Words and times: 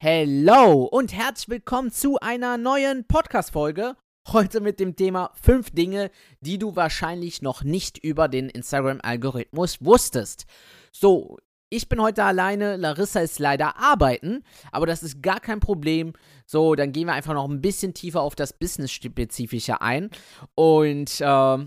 Hello 0.00 0.84
und 0.84 1.12
herzlich 1.12 1.48
willkommen 1.48 1.90
zu 1.90 2.20
einer 2.20 2.56
neuen 2.56 3.04
Podcast-Folge. 3.08 3.96
Heute 4.28 4.60
mit 4.60 4.78
dem 4.78 4.94
Thema 4.94 5.32
5 5.42 5.72
Dinge, 5.72 6.12
die 6.40 6.56
du 6.56 6.76
wahrscheinlich 6.76 7.42
noch 7.42 7.64
nicht 7.64 7.98
über 7.98 8.28
den 8.28 8.48
Instagram-Algorithmus 8.48 9.84
wusstest. 9.84 10.46
So, 10.92 11.38
ich 11.68 11.88
bin 11.88 12.00
heute 12.00 12.22
alleine, 12.22 12.76
Larissa 12.76 13.18
ist 13.18 13.40
leider 13.40 13.76
arbeiten, 13.76 14.44
aber 14.70 14.86
das 14.86 15.02
ist 15.02 15.20
gar 15.20 15.40
kein 15.40 15.58
Problem. 15.58 16.12
So, 16.46 16.76
dann 16.76 16.92
gehen 16.92 17.08
wir 17.08 17.14
einfach 17.14 17.34
noch 17.34 17.48
ein 17.48 17.60
bisschen 17.60 17.92
tiefer 17.92 18.20
auf 18.20 18.36
das 18.36 18.52
Business-Spezifische 18.52 19.80
ein. 19.80 20.10
Und 20.54 21.20
äh, 21.20 21.58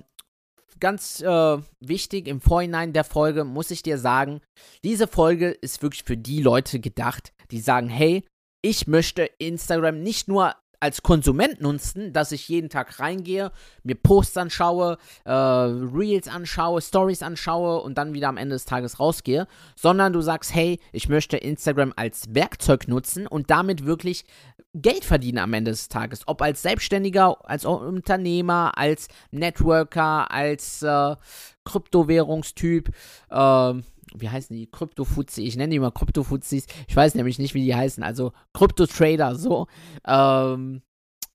ganz 0.79 1.21
äh, 1.21 1.57
wichtig 1.81 2.29
im 2.29 2.39
Vorhinein 2.39 2.93
der 2.93 3.03
Folge 3.03 3.43
muss 3.43 3.71
ich 3.71 3.83
dir 3.83 3.97
sagen, 3.97 4.39
diese 4.85 5.07
Folge 5.07 5.51
ist 5.51 5.81
wirklich 5.81 6.03
für 6.05 6.15
die 6.15 6.41
Leute 6.41 6.79
gedacht, 6.79 7.33
die 7.51 7.59
sagen, 7.59 7.89
hey, 7.89 8.23
ich 8.61 8.87
möchte 8.87 9.23
Instagram 9.39 10.01
nicht 10.01 10.27
nur 10.27 10.55
als 10.81 11.03
Konsument 11.03 11.61
nutzen, 11.61 12.11
dass 12.11 12.31
ich 12.31 12.49
jeden 12.49 12.69
Tag 12.69 12.99
reingehe, 12.99 13.51
mir 13.83 13.95
Posts 13.95 14.37
anschaue, 14.37 14.97
äh, 15.25 15.31
Reels 15.31 16.27
anschaue, 16.27 16.81
Stories 16.81 17.21
anschaue 17.21 17.81
und 17.81 17.97
dann 17.99 18.13
wieder 18.13 18.29
am 18.29 18.37
Ende 18.37 18.55
des 18.55 18.65
Tages 18.65 18.99
rausgehe, 18.99 19.47
sondern 19.75 20.11
du 20.11 20.21
sagst, 20.21 20.53
hey, 20.55 20.79
ich 20.91 21.07
möchte 21.07 21.37
Instagram 21.37 21.93
als 21.95 22.33
Werkzeug 22.33 22.87
nutzen 22.87 23.27
und 23.27 23.51
damit 23.51 23.85
wirklich 23.85 24.25
Geld 24.73 25.05
verdienen 25.05 25.37
am 25.37 25.53
Ende 25.53 25.71
des 25.71 25.87
Tages. 25.87 26.21
Ob 26.27 26.41
als 26.41 26.63
Selbstständiger, 26.63 27.37
als 27.47 27.65
Unternehmer, 27.65 28.71
als 28.75 29.07
Networker, 29.29 30.31
als 30.31 30.81
äh, 30.81 31.15
Kryptowährungstyp, 31.63 32.89
äh, 33.29 33.73
wie 34.15 34.29
heißen 34.29 34.55
die? 34.55 34.69
Krypto-Fuzzi. 34.69 35.43
Ich 35.43 35.55
nenne 35.55 35.71
die 35.71 35.79
mal 35.79 35.91
Krypto-Fuzzis. 35.91 36.65
Ich 36.87 36.95
weiß 36.95 37.15
nämlich 37.15 37.39
nicht, 37.39 37.53
wie 37.53 37.63
die 37.63 37.75
heißen. 37.75 38.03
Also 38.03 38.33
Krypto-Trader, 38.53 39.35
so. 39.35 39.67
Ähm, 40.05 40.81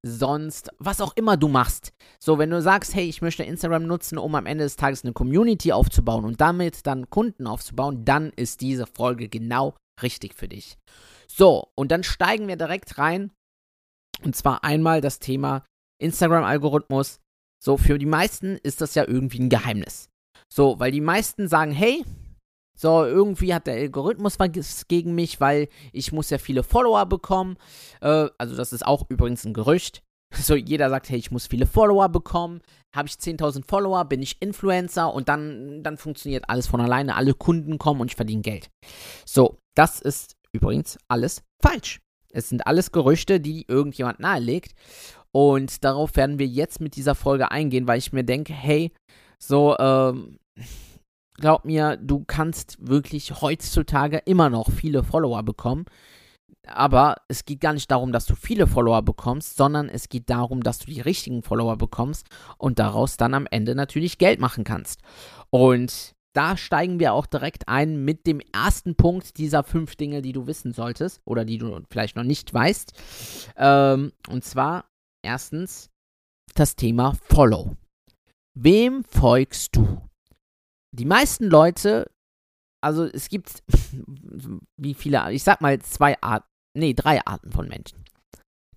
sonst, 0.02 0.70
was 0.78 1.00
auch 1.00 1.14
immer 1.16 1.36
du 1.36 1.48
machst. 1.48 1.92
So, 2.20 2.38
wenn 2.38 2.50
du 2.50 2.62
sagst, 2.62 2.94
hey, 2.94 3.08
ich 3.08 3.22
möchte 3.22 3.42
Instagram 3.42 3.84
nutzen, 3.84 4.18
um 4.18 4.34
am 4.34 4.46
Ende 4.46 4.64
des 4.64 4.76
Tages 4.76 5.04
eine 5.04 5.12
Community 5.12 5.72
aufzubauen 5.72 6.24
und 6.24 6.40
damit 6.40 6.86
dann 6.86 7.10
Kunden 7.10 7.46
aufzubauen, 7.46 8.04
dann 8.04 8.30
ist 8.30 8.60
diese 8.60 8.86
Folge 8.86 9.28
genau 9.28 9.74
richtig 10.02 10.34
für 10.34 10.48
dich. 10.48 10.78
So, 11.26 11.68
und 11.74 11.90
dann 11.90 12.04
steigen 12.04 12.48
wir 12.48 12.56
direkt 12.56 12.98
rein. 12.98 13.32
Und 14.22 14.36
zwar 14.36 14.64
einmal 14.64 15.00
das 15.00 15.18
Thema 15.18 15.64
Instagram-Algorithmus. 16.00 17.20
So, 17.62 17.76
für 17.76 17.98
die 17.98 18.06
meisten 18.06 18.56
ist 18.62 18.80
das 18.80 18.94
ja 18.94 19.06
irgendwie 19.06 19.40
ein 19.40 19.48
Geheimnis. 19.48 20.08
So, 20.52 20.78
weil 20.78 20.92
die 20.92 21.00
meisten 21.00 21.48
sagen, 21.48 21.72
hey, 21.72 22.04
so, 22.76 23.04
irgendwie 23.04 23.54
hat 23.54 23.66
der 23.66 23.74
Algorithmus 23.74 24.38
was 24.38 24.86
gegen 24.86 25.14
mich, 25.14 25.40
weil 25.40 25.68
ich 25.92 26.12
muss 26.12 26.30
ja 26.30 26.38
viele 26.38 26.62
Follower 26.62 27.06
bekommen. 27.06 27.56
Äh, 28.02 28.28
also 28.38 28.54
das 28.54 28.72
ist 28.72 28.86
auch 28.86 29.06
übrigens 29.08 29.44
ein 29.44 29.54
Gerücht. 29.54 30.02
So, 30.38 30.56
jeder 30.56 30.90
sagt, 30.90 31.08
hey, 31.08 31.18
ich 31.18 31.30
muss 31.30 31.46
viele 31.46 31.66
Follower 31.66 32.08
bekommen. 32.08 32.60
Habe 32.94 33.08
ich 33.08 33.14
10.000 33.14 33.62
Follower, 33.66 34.04
bin 34.04 34.20
ich 34.22 34.42
Influencer 34.42 35.14
und 35.14 35.28
dann, 35.28 35.84
dann 35.84 35.96
funktioniert 35.96 36.50
alles 36.50 36.66
von 36.66 36.80
alleine. 36.80 37.14
Alle 37.14 37.32
Kunden 37.32 37.78
kommen 37.78 38.00
und 38.00 38.10
ich 38.10 38.16
verdiene 38.16 38.42
Geld. 38.42 38.68
So, 39.24 39.58
das 39.76 40.00
ist 40.00 40.36
übrigens 40.52 40.98
alles 41.08 41.44
falsch. 41.62 42.00
Es 42.32 42.48
sind 42.48 42.66
alles 42.66 42.90
Gerüchte, 42.90 43.38
die 43.38 43.66
irgendjemand 43.68 44.18
nahelegt. 44.18 44.74
Und 45.30 45.84
darauf 45.84 46.16
werden 46.16 46.40
wir 46.40 46.46
jetzt 46.46 46.80
mit 46.80 46.96
dieser 46.96 47.14
Folge 47.14 47.50
eingehen, 47.52 47.86
weil 47.86 47.98
ich 47.98 48.12
mir 48.12 48.24
denke, 48.24 48.52
hey, 48.52 48.92
so, 49.38 49.76
ähm, 49.78 50.38
glaub 51.38 51.64
mir, 51.64 51.96
du 51.96 52.24
kannst 52.26 52.76
wirklich 52.80 53.40
heutzutage 53.40 54.18
immer 54.24 54.50
noch 54.50 54.70
viele 54.70 55.02
Follower 55.02 55.42
bekommen. 55.42 55.86
Aber 56.66 57.16
es 57.28 57.44
geht 57.44 57.60
gar 57.60 57.72
nicht 57.72 57.90
darum, 57.90 58.10
dass 58.12 58.26
du 58.26 58.34
viele 58.34 58.66
Follower 58.66 59.02
bekommst, 59.02 59.56
sondern 59.56 59.88
es 59.88 60.08
geht 60.08 60.28
darum, 60.30 60.62
dass 60.62 60.78
du 60.78 60.86
die 60.86 61.00
richtigen 61.00 61.42
Follower 61.42 61.76
bekommst 61.76 62.28
und 62.58 62.80
daraus 62.80 63.16
dann 63.16 63.34
am 63.34 63.46
Ende 63.48 63.76
natürlich 63.76 64.18
Geld 64.18 64.40
machen 64.40 64.64
kannst. 64.64 65.00
Und 65.50 66.16
da 66.32 66.56
steigen 66.56 67.00
wir 67.00 67.14
auch 67.14 67.26
direkt 67.26 67.68
ein 67.68 68.04
mit 68.04 68.26
dem 68.26 68.40
ersten 68.52 68.94
Punkt 68.94 69.38
dieser 69.38 69.62
fünf 69.62 69.96
Dinge, 69.96 70.22
die 70.22 70.32
du 70.32 70.46
wissen 70.46 70.72
solltest 70.72 71.20
oder 71.24 71.44
die 71.44 71.58
du 71.58 71.80
vielleicht 71.88 72.16
noch 72.16 72.24
nicht 72.24 72.52
weißt. 72.52 72.92
Ähm, 73.56 74.12
und 74.28 74.44
zwar 74.44 74.84
erstens 75.24 75.88
das 76.54 76.76
Thema 76.76 77.14
Follow. 77.22 77.76
Wem 78.54 79.04
folgst 79.04 79.76
du? 79.76 80.05
Die 80.92 81.04
meisten 81.04 81.46
Leute, 81.46 82.10
also 82.82 83.04
es 83.04 83.28
gibt, 83.28 83.62
wie 84.80 84.94
viele, 84.94 85.32
ich 85.32 85.42
sag 85.42 85.60
mal 85.60 85.78
zwei 85.80 86.20
Arten, 86.20 86.46
nee, 86.76 86.94
drei 86.94 87.24
Arten 87.24 87.52
von 87.52 87.68
Menschen. 87.68 88.04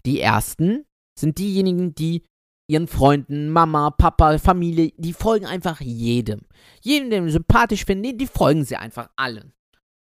Die 0.06 0.22
ersten 0.22 0.86
sind 1.20 1.38
diejenigen, 1.38 1.94
die 1.94 2.24
ihren 2.70 2.88
Freunden, 2.88 3.50
Mama, 3.50 3.90
Papa, 3.90 4.38
Familie, 4.38 4.94
die 4.98 5.14
folgen 5.14 5.46
einfach 5.46 5.82
jedem. 5.82 6.42
Jedem, 6.82 7.10
den 7.10 7.26
sie 7.26 7.32
sympathisch 7.32 7.84
finden, 7.84 8.18
die 8.18 8.28
folgen 8.28 8.64
sie 8.64 8.78
einfach 8.78 9.10
allen. 9.16 9.54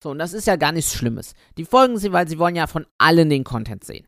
So, 0.03 0.11
und 0.11 0.19
das 0.19 0.33
ist 0.33 0.47
ja 0.47 0.55
gar 0.55 0.71
nichts 0.71 0.93
Schlimmes. 0.93 1.33
Die 1.57 1.65
folgen 1.65 1.97
sie, 1.97 2.11
weil 2.11 2.27
sie 2.27 2.37
wollen 2.37 2.55
ja 2.55 2.67
von 2.67 2.85
allen 2.97 3.29
den 3.29 3.43
Content 3.43 3.83
sehen. 3.83 4.07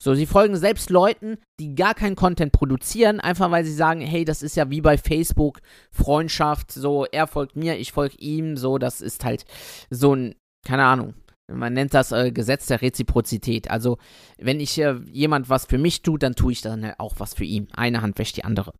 So, 0.00 0.14
sie 0.14 0.26
folgen 0.26 0.56
selbst 0.56 0.90
Leuten, 0.90 1.38
die 1.58 1.74
gar 1.74 1.94
keinen 1.94 2.14
Content 2.14 2.52
produzieren, 2.52 3.18
einfach 3.18 3.50
weil 3.50 3.64
sie 3.64 3.74
sagen, 3.74 4.00
hey, 4.00 4.24
das 4.24 4.42
ist 4.42 4.56
ja 4.56 4.70
wie 4.70 4.80
bei 4.80 4.96
Facebook, 4.96 5.60
Freundschaft, 5.90 6.70
so, 6.70 7.04
er 7.06 7.26
folgt 7.26 7.56
mir, 7.56 7.76
ich 7.78 7.90
folge 7.90 8.16
ihm, 8.18 8.56
so, 8.56 8.78
das 8.78 9.00
ist 9.00 9.24
halt 9.24 9.44
so 9.90 10.14
ein, 10.14 10.36
keine 10.64 10.84
Ahnung, 10.84 11.14
man 11.50 11.72
nennt 11.72 11.94
das 11.94 12.12
äh, 12.12 12.30
Gesetz 12.30 12.66
der 12.66 12.82
Reziprozität. 12.82 13.70
Also, 13.70 13.98
wenn 14.36 14.60
ich 14.60 14.78
äh, 14.78 15.00
jemand 15.10 15.48
was 15.48 15.64
für 15.64 15.78
mich 15.78 16.02
tut, 16.02 16.22
dann 16.22 16.34
tue 16.34 16.52
ich 16.52 16.60
dann 16.60 16.92
auch 16.98 17.14
was 17.18 17.34
für 17.34 17.44
ihn. 17.44 17.68
Eine 17.72 18.02
Hand 18.02 18.18
wäscht 18.18 18.36
die 18.36 18.44
andere. 18.44 18.74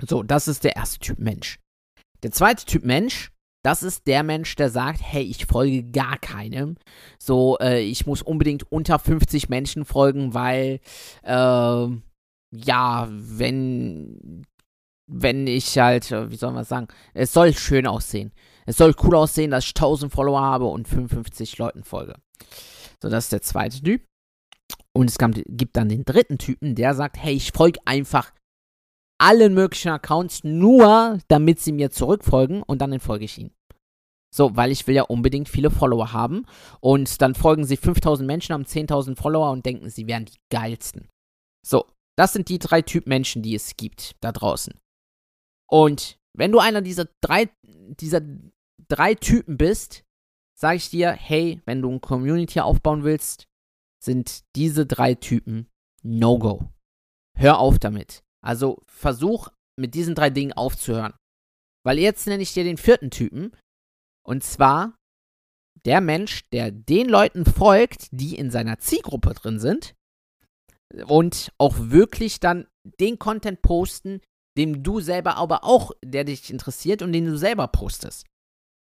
So, 0.00 0.22
das 0.22 0.48
ist 0.48 0.64
der 0.64 0.76
erste 0.76 1.00
Typ 1.00 1.18
Mensch. 1.18 1.58
Der 2.22 2.30
zweite 2.30 2.64
Typ 2.64 2.84
Mensch 2.84 3.31
das 3.62 3.82
ist 3.82 4.06
der 4.06 4.22
Mensch, 4.22 4.56
der 4.56 4.70
sagt, 4.70 5.00
hey, 5.02 5.22
ich 5.22 5.46
folge 5.46 5.84
gar 5.84 6.18
keinem. 6.18 6.76
So, 7.18 7.58
äh, 7.60 7.80
ich 7.80 8.06
muss 8.06 8.22
unbedingt 8.22 8.70
unter 8.70 8.98
50 8.98 9.48
Menschen 9.48 9.84
folgen, 9.84 10.34
weil, 10.34 10.80
äh, 11.22 11.86
ja, 12.54 13.08
wenn, 13.08 14.44
wenn 15.06 15.46
ich 15.46 15.78
halt, 15.78 16.10
äh, 16.10 16.30
wie 16.30 16.36
soll 16.36 16.52
man 16.52 16.64
sagen, 16.64 16.88
es 17.14 17.32
soll 17.32 17.54
schön 17.54 17.86
aussehen. 17.86 18.32
Es 18.66 18.76
soll 18.76 18.94
cool 19.02 19.16
aussehen, 19.16 19.50
dass 19.50 19.64
ich 19.64 19.74
1000 19.74 20.12
Follower 20.12 20.40
habe 20.40 20.66
und 20.66 20.88
55 20.88 21.58
Leuten 21.58 21.84
folge. 21.84 22.14
So, 23.00 23.08
das 23.08 23.24
ist 23.24 23.32
der 23.32 23.42
zweite 23.42 23.80
Typ. 23.80 24.02
Und 24.94 25.08
es 25.08 25.16
gibt 25.46 25.76
dann 25.76 25.88
den 25.88 26.04
dritten 26.04 26.38
Typen, 26.38 26.74
der 26.74 26.94
sagt, 26.94 27.16
hey, 27.16 27.34
ich 27.34 27.52
folge 27.52 27.80
einfach 27.84 28.32
allen 29.22 29.54
möglichen 29.54 29.90
Accounts, 29.90 30.42
nur 30.42 31.18
damit 31.28 31.60
sie 31.60 31.72
mir 31.72 31.90
zurückfolgen 31.90 32.62
und 32.62 32.80
dann 32.80 32.92
entfolge 32.92 33.24
ich 33.24 33.38
ihnen. 33.38 33.54
So, 34.34 34.56
weil 34.56 34.72
ich 34.72 34.86
will 34.86 34.94
ja 34.94 35.02
unbedingt 35.02 35.48
viele 35.48 35.70
Follower 35.70 36.12
haben. 36.12 36.46
Und 36.80 37.20
dann 37.20 37.34
folgen 37.34 37.64
sie 37.64 37.76
5000 37.76 38.26
Menschen, 38.26 38.54
haben 38.54 38.64
10.000 38.64 39.16
Follower 39.16 39.50
und 39.50 39.64
denken, 39.64 39.90
sie 39.90 40.06
wären 40.06 40.24
die 40.24 40.38
geilsten. 40.50 41.08
So, 41.64 41.86
das 42.16 42.32
sind 42.32 42.48
die 42.48 42.58
drei 42.58 42.82
Typen 42.82 43.10
Menschen, 43.10 43.42
die 43.42 43.54
es 43.54 43.76
gibt 43.76 44.16
da 44.20 44.32
draußen. 44.32 44.74
Und 45.68 46.18
wenn 46.36 46.50
du 46.50 46.58
einer 46.58 46.80
dieser 46.80 47.06
drei, 47.20 47.50
dieser 47.62 48.22
drei 48.88 49.14
Typen 49.14 49.58
bist, 49.58 50.02
sage 50.58 50.76
ich 50.76 50.90
dir, 50.90 51.12
hey, 51.12 51.60
wenn 51.66 51.82
du 51.82 51.90
eine 51.90 52.00
Community 52.00 52.60
aufbauen 52.60 53.04
willst, 53.04 53.46
sind 54.02 54.44
diese 54.56 54.86
drei 54.86 55.14
Typen 55.14 55.68
No-Go. 56.02 56.70
Hör 57.36 57.58
auf 57.58 57.78
damit. 57.78 58.24
Also 58.44 58.82
versuch 58.86 59.48
mit 59.78 59.94
diesen 59.94 60.14
drei 60.14 60.30
Dingen 60.30 60.52
aufzuhören. 60.52 61.14
Weil 61.84 61.98
jetzt 61.98 62.26
nenne 62.26 62.42
ich 62.42 62.52
dir 62.52 62.64
den 62.64 62.76
vierten 62.76 63.10
Typen. 63.10 63.56
Und 64.24 64.44
zwar 64.44 64.94
der 65.84 66.00
Mensch, 66.00 66.48
der 66.50 66.70
den 66.70 67.08
Leuten 67.08 67.44
folgt, 67.44 68.08
die 68.12 68.36
in 68.36 68.50
seiner 68.50 68.78
Zielgruppe 68.78 69.34
drin 69.34 69.58
sind. 69.58 69.94
Und 71.06 71.52
auch 71.58 71.74
wirklich 71.78 72.40
dann 72.40 72.66
den 73.00 73.18
Content 73.18 73.62
posten, 73.62 74.20
dem 74.58 74.82
du 74.82 75.00
selber 75.00 75.36
aber 75.36 75.64
auch, 75.64 75.92
der 76.04 76.24
dich 76.24 76.50
interessiert 76.50 77.02
und 77.02 77.12
den 77.12 77.24
du 77.24 77.38
selber 77.38 77.68
postest. 77.68 78.26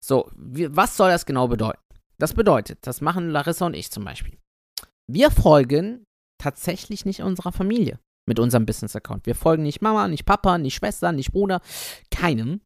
So, 0.04 0.30
wie, 0.36 0.74
was 0.74 0.96
soll 0.96 1.10
das 1.10 1.26
genau 1.26 1.48
bedeuten? 1.48 1.82
Das 2.18 2.32
bedeutet, 2.32 2.78
das 2.86 3.00
machen 3.00 3.30
Larissa 3.30 3.66
und 3.66 3.74
ich 3.74 3.90
zum 3.90 4.04
Beispiel. 4.04 4.38
Wir 5.10 5.30
folgen 5.30 6.04
tatsächlich 6.40 7.04
nicht 7.04 7.22
unserer 7.22 7.52
Familie 7.52 7.98
mit 8.26 8.38
unserem 8.38 8.66
Business-Account. 8.66 9.26
Wir 9.26 9.34
folgen 9.34 9.62
nicht 9.62 9.80
Mama, 9.80 10.08
nicht 10.08 10.26
Papa, 10.26 10.58
nicht 10.58 10.74
Schwester, 10.74 11.12
nicht 11.12 11.32
Bruder, 11.32 11.60
keinem, 12.10 12.60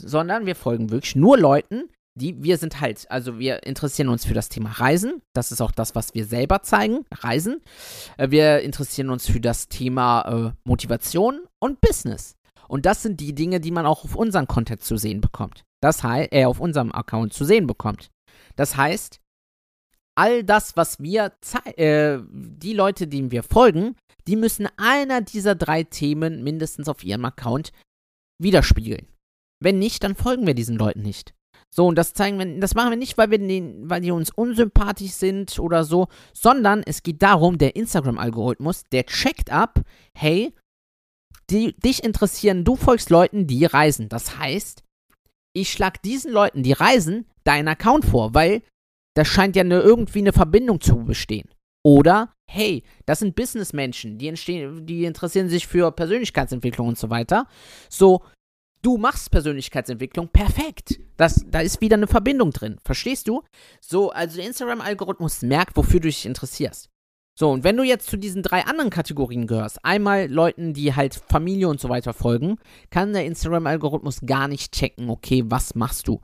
sondern 0.00 0.46
wir 0.46 0.56
folgen 0.56 0.90
wirklich 0.90 1.16
nur 1.16 1.38
Leuten, 1.38 1.88
die 2.14 2.42
wir 2.42 2.58
sind 2.58 2.80
halt, 2.80 3.10
also 3.10 3.38
wir 3.38 3.62
interessieren 3.64 4.08
uns 4.08 4.24
für 4.24 4.34
das 4.34 4.48
Thema 4.48 4.70
Reisen. 4.70 5.22
Das 5.32 5.52
ist 5.52 5.60
auch 5.60 5.70
das, 5.70 5.94
was 5.94 6.14
wir 6.14 6.24
selber 6.24 6.62
zeigen, 6.62 7.04
Reisen. 7.12 7.60
Äh, 8.16 8.30
wir 8.30 8.60
interessieren 8.60 9.10
uns 9.10 9.26
für 9.26 9.40
das 9.40 9.68
Thema 9.68 10.22
äh, 10.22 10.52
Motivation 10.64 11.40
und 11.60 11.80
Business. 11.80 12.36
Und 12.68 12.86
das 12.86 13.02
sind 13.02 13.20
die 13.20 13.34
Dinge, 13.34 13.60
die 13.60 13.70
man 13.70 13.86
auch 13.86 14.04
auf 14.04 14.16
unserem 14.16 14.46
Content 14.46 14.82
zu 14.82 14.96
sehen 14.96 15.20
bekommt. 15.20 15.64
Das 15.80 16.02
heißt, 16.02 16.32
äh, 16.32 16.44
auf 16.44 16.60
unserem 16.60 16.92
Account 16.92 17.32
zu 17.32 17.44
sehen 17.44 17.66
bekommt. 17.66 18.10
Das 18.56 18.76
heißt, 18.76 19.19
all 20.16 20.44
das, 20.44 20.76
was 20.76 21.00
wir, 21.00 21.32
äh, 21.76 22.18
die 22.30 22.74
Leute, 22.74 23.06
denen 23.06 23.30
wir 23.30 23.42
folgen, 23.42 23.96
die 24.26 24.36
müssen 24.36 24.68
einer 24.76 25.20
dieser 25.20 25.54
drei 25.54 25.82
Themen 25.82 26.42
mindestens 26.42 26.88
auf 26.88 27.04
ihrem 27.04 27.24
Account 27.24 27.72
widerspiegeln. 28.38 29.06
Wenn 29.62 29.78
nicht, 29.78 30.02
dann 30.02 30.14
folgen 30.14 30.46
wir 30.46 30.54
diesen 30.54 30.76
Leuten 30.76 31.02
nicht. 31.02 31.34
So, 31.72 31.86
und 31.86 31.96
das 31.96 32.14
zeigen 32.14 32.38
wir, 32.38 32.60
das 32.60 32.74
machen 32.74 32.90
wir 32.90 32.96
nicht, 32.96 33.16
weil 33.16 33.30
wir 33.30 33.38
den, 33.38 33.88
weil 33.88 34.00
die 34.00 34.10
uns 34.10 34.30
unsympathisch 34.30 35.12
sind 35.12 35.58
oder 35.58 35.84
so, 35.84 36.08
sondern 36.32 36.82
es 36.84 37.02
geht 37.02 37.22
darum, 37.22 37.58
der 37.58 37.76
Instagram-Algorithmus, 37.76 38.84
der 38.90 39.06
checkt 39.06 39.50
ab, 39.50 39.80
hey, 40.16 40.52
die, 41.48 41.76
dich 41.76 42.02
interessieren, 42.02 42.64
du 42.64 42.76
folgst 42.76 43.10
Leuten, 43.10 43.46
die 43.46 43.64
reisen. 43.64 44.08
Das 44.08 44.38
heißt, 44.38 44.82
ich 45.52 45.70
schlag 45.70 46.02
diesen 46.02 46.32
Leuten, 46.32 46.62
die 46.62 46.72
reisen, 46.72 47.26
deinen 47.44 47.68
Account 47.68 48.04
vor, 48.04 48.34
weil 48.34 48.62
da 49.14 49.24
scheint 49.24 49.56
ja 49.56 49.62
eine, 49.62 49.80
irgendwie 49.80 50.20
eine 50.20 50.32
Verbindung 50.32 50.80
zu 50.80 51.04
bestehen. 51.04 51.48
Oder, 51.82 52.34
hey, 52.46 52.82
das 53.06 53.20
sind 53.20 53.34
Businessmenschen, 53.34 54.18
die, 54.18 54.28
entstehen, 54.28 54.86
die 54.86 55.04
interessieren 55.04 55.48
sich 55.48 55.66
für 55.66 55.90
Persönlichkeitsentwicklung 55.92 56.88
und 56.88 56.98
so 56.98 57.08
weiter. 57.08 57.46
So, 57.88 58.22
du 58.82 58.98
machst 58.98 59.30
Persönlichkeitsentwicklung, 59.30 60.28
perfekt. 60.28 61.00
Das, 61.16 61.44
da 61.46 61.60
ist 61.60 61.80
wieder 61.80 61.96
eine 61.96 62.06
Verbindung 62.06 62.50
drin. 62.50 62.78
Verstehst 62.84 63.28
du? 63.28 63.42
So, 63.80 64.10
also 64.10 64.36
der 64.36 64.46
Instagram-Algorithmus 64.46 65.42
merkt, 65.42 65.76
wofür 65.76 66.00
du 66.00 66.08
dich 66.08 66.26
interessierst. 66.26 66.90
So, 67.34 67.50
und 67.50 67.64
wenn 67.64 67.76
du 67.76 67.82
jetzt 67.82 68.10
zu 68.10 68.18
diesen 68.18 68.42
drei 68.42 68.66
anderen 68.66 68.90
Kategorien 68.90 69.46
gehörst, 69.46 69.84
einmal 69.84 70.28
Leuten, 70.28 70.74
die 70.74 70.94
halt 70.94 71.14
Familie 71.14 71.68
und 71.68 71.80
so 71.80 71.88
weiter 71.88 72.12
folgen, 72.12 72.58
kann 72.90 73.12
der 73.12 73.24
Instagram-Algorithmus 73.24 74.20
gar 74.26 74.46
nicht 74.46 74.72
checken, 74.72 75.08
okay, 75.08 75.44
was 75.46 75.74
machst 75.74 76.06
du? 76.08 76.20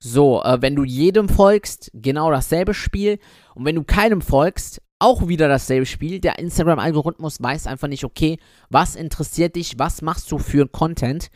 So, 0.00 0.42
äh, 0.42 0.60
wenn 0.60 0.74
du 0.74 0.84
jedem 0.84 1.28
folgst, 1.28 1.90
genau 1.94 2.30
dasselbe 2.30 2.74
Spiel. 2.74 3.18
Und 3.54 3.64
wenn 3.64 3.76
du 3.76 3.84
keinem 3.84 4.20
folgst, 4.20 4.80
auch 4.98 5.28
wieder 5.28 5.48
dasselbe 5.48 5.86
Spiel. 5.86 6.20
Der 6.20 6.38
Instagram-Algorithmus 6.38 7.40
weiß 7.40 7.66
einfach 7.66 7.88
nicht, 7.88 8.04
okay, 8.04 8.38
was 8.68 8.96
interessiert 8.96 9.56
dich, 9.56 9.78
was 9.78 10.02
machst 10.02 10.30
du 10.32 10.38
für 10.38 10.66
Content. 10.66 11.30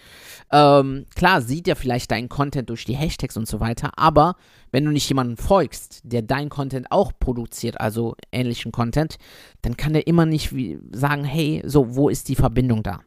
Ähm, 0.50 1.06
klar, 1.14 1.43
sieht 1.43 1.69
er 1.69 1.76
vielleicht 1.76 2.11
deinen 2.11 2.29
Content 2.29 2.70
durch 2.70 2.85
die 2.85 2.97
Hashtags 2.97 3.37
und 3.37 3.47
so 3.47 3.61
weiter, 3.61 3.93
aber 3.97 4.37
wenn 4.70 4.85
du 4.85 4.91
nicht 4.91 5.09
jemanden 5.09 5.37
folgst, 5.37 6.00
der 6.05 6.23
deinen 6.23 6.49
Content 6.49 6.88
auch 6.91 7.12
produziert, 7.19 7.81
also 7.81 8.17
ähnlichen 8.32 8.73
Content, 8.73 9.17
dann 9.62 9.76
kann 9.76 9.94
er 9.94 10.06
immer 10.06 10.26
nicht 10.26 10.55
sagen, 10.91 11.25
hey, 11.25 11.62
so, 11.64 11.94
wo 11.94 12.09
ist 12.09 12.29
die 12.29 12.37
Verbindung 12.37 12.82
da? 12.82 13.00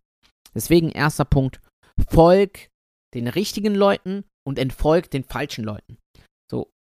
Deswegen 0.53 0.89
erster 0.89 1.25
Punkt, 1.25 1.59
folg 2.09 2.69
den 3.13 3.27
richtigen 3.27 3.75
Leuten 3.75 4.23
und 4.45 4.59
entfolg 4.59 5.09
den 5.09 5.23
falschen 5.23 5.63
Leuten 5.63 5.97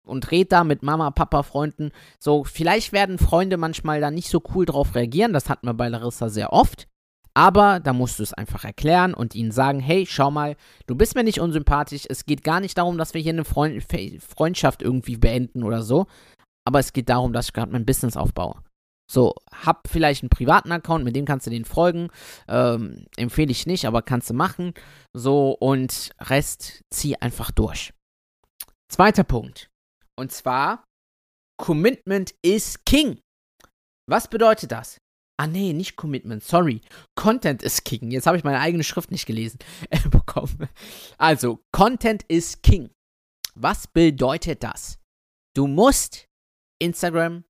und 0.04 0.30
red 0.30 0.52
da 0.52 0.64
mit 0.64 0.82
Mama, 0.82 1.10
Papa, 1.10 1.42
Freunden. 1.42 1.90
So, 2.18 2.44
vielleicht 2.44 2.92
werden 2.92 3.18
Freunde 3.18 3.56
manchmal 3.56 4.00
da 4.00 4.10
nicht 4.10 4.28
so 4.28 4.42
cool 4.54 4.66
drauf 4.66 4.94
reagieren. 4.94 5.32
Das 5.32 5.48
hatten 5.48 5.66
wir 5.66 5.74
bei 5.74 5.88
Larissa 5.88 6.28
sehr 6.28 6.52
oft. 6.52 6.88
Aber 7.34 7.80
da 7.80 7.92
musst 7.92 8.18
du 8.18 8.22
es 8.22 8.34
einfach 8.34 8.64
erklären 8.64 9.14
und 9.14 9.34
ihnen 9.34 9.52
sagen, 9.52 9.80
hey, 9.80 10.04
schau 10.06 10.30
mal, 10.30 10.56
du 10.86 10.94
bist 10.94 11.14
mir 11.14 11.24
nicht 11.24 11.40
unsympathisch. 11.40 12.04
Es 12.08 12.26
geht 12.26 12.44
gar 12.44 12.60
nicht 12.60 12.76
darum, 12.76 12.98
dass 12.98 13.14
wir 13.14 13.22
hier 13.22 13.32
eine 13.32 13.44
Freund 13.44 13.82
Freundschaft 14.22 14.82
irgendwie 14.82 15.16
beenden 15.16 15.62
oder 15.62 15.82
so. 15.82 16.06
Aber 16.64 16.78
es 16.78 16.92
geht 16.92 17.08
darum, 17.08 17.32
dass 17.32 17.46
ich 17.46 17.52
gerade 17.54 17.72
mein 17.72 17.86
Business 17.86 18.16
aufbaue. 18.16 18.62
So, 19.10 19.34
hab 19.50 19.88
vielleicht 19.88 20.22
einen 20.22 20.30
privaten 20.30 20.72
Account, 20.72 21.04
mit 21.04 21.16
dem 21.16 21.24
kannst 21.24 21.46
du 21.46 21.50
den 21.50 21.64
folgen. 21.64 22.08
Ähm, 22.48 23.06
empfehle 23.16 23.50
ich 23.50 23.66
nicht, 23.66 23.86
aber 23.86 24.02
kannst 24.02 24.30
du 24.30 24.34
machen. 24.34 24.74
So, 25.12 25.52
und 25.52 26.10
Rest 26.20 26.82
zieh 26.90 27.16
einfach 27.16 27.50
durch. 27.50 27.92
Zweiter 28.88 29.24
Punkt. 29.24 29.71
Und 30.22 30.30
zwar, 30.30 30.84
Commitment 31.60 32.32
is 32.42 32.84
King. 32.84 33.20
Was 34.08 34.28
bedeutet 34.28 34.70
das? 34.70 34.98
Ah 35.36 35.48
nee, 35.48 35.72
nicht 35.72 35.96
Commitment, 35.96 36.44
sorry. 36.44 36.80
Content 37.16 37.60
is 37.64 37.82
King. 37.82 38.12
Jetzt 38.12 38.28
habe 38.28 38.36
ich 38.36 38.44
meine 38.44 38.60
eigene 38.60 38.84
Schrift 38.84 39.10
nicht 39.10 39.26
gelesen 39.26 39.58
äh, 39.90 39.98
bekommen. 40.08 40.68
Also, 41.18 41.58
Content 41.72 42.22
is 42.28 42.62
King. 42.62 42.92
Was 43.56 43.88
bedeutet 43.88 44.62
das? 44.62 45.00
Du 45.56 45.66
musst 45.66 46.28
Instagram 46.80 47.42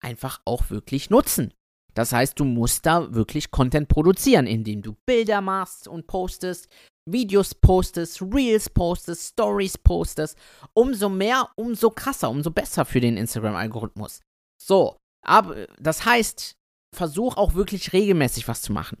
einfach 0.00 0.40
auch 0.44 0.70
wirklich 0.70 1.10
nutzen. 1.10 1.52
Das 1.94 2.12
heißt, 2.12 2.38
du 2.38 2.44
musst 2.44 2.86
da 2.86 3.12
wirklich 3.12 3.50
Content 3.50 3.88
produzieren, 3.88 4.46
indem 4.46 4.80
du 4.80 4.94
Bilder 5.06 5.40
machst 5.40 5.88
und 5.88 6.06
postest, 6.06 6.68
Videos 7.08 7.54
postest, 7.54 8.22
Reels 8.22 8.70
postest, 8.70 9.32
Stories 9.32 9.76
postest, 9.78 10.38
umso 10.74 11.08
mehr, 11.08 11.48
umso 11.56 11.90
krasser, 11.90 12.30
umso 12.30 12.50
besser 12.50 12.84
für 12.84 13.00
den 13.00 13.16
Instagram-Algorithmus. 13.16 14.20
So, 14.62 14.96
aber 15.26 15.66
das 15.78 16.04
heißt, 16.04 16.54
versuch 16.94 17.36
auch 17.36 17.54
wirklich 17.54 17.92
regelmäßig 17.92 18.46
was 18.48 18.62
zu 18.62 18.72
machen. 18.72 18.98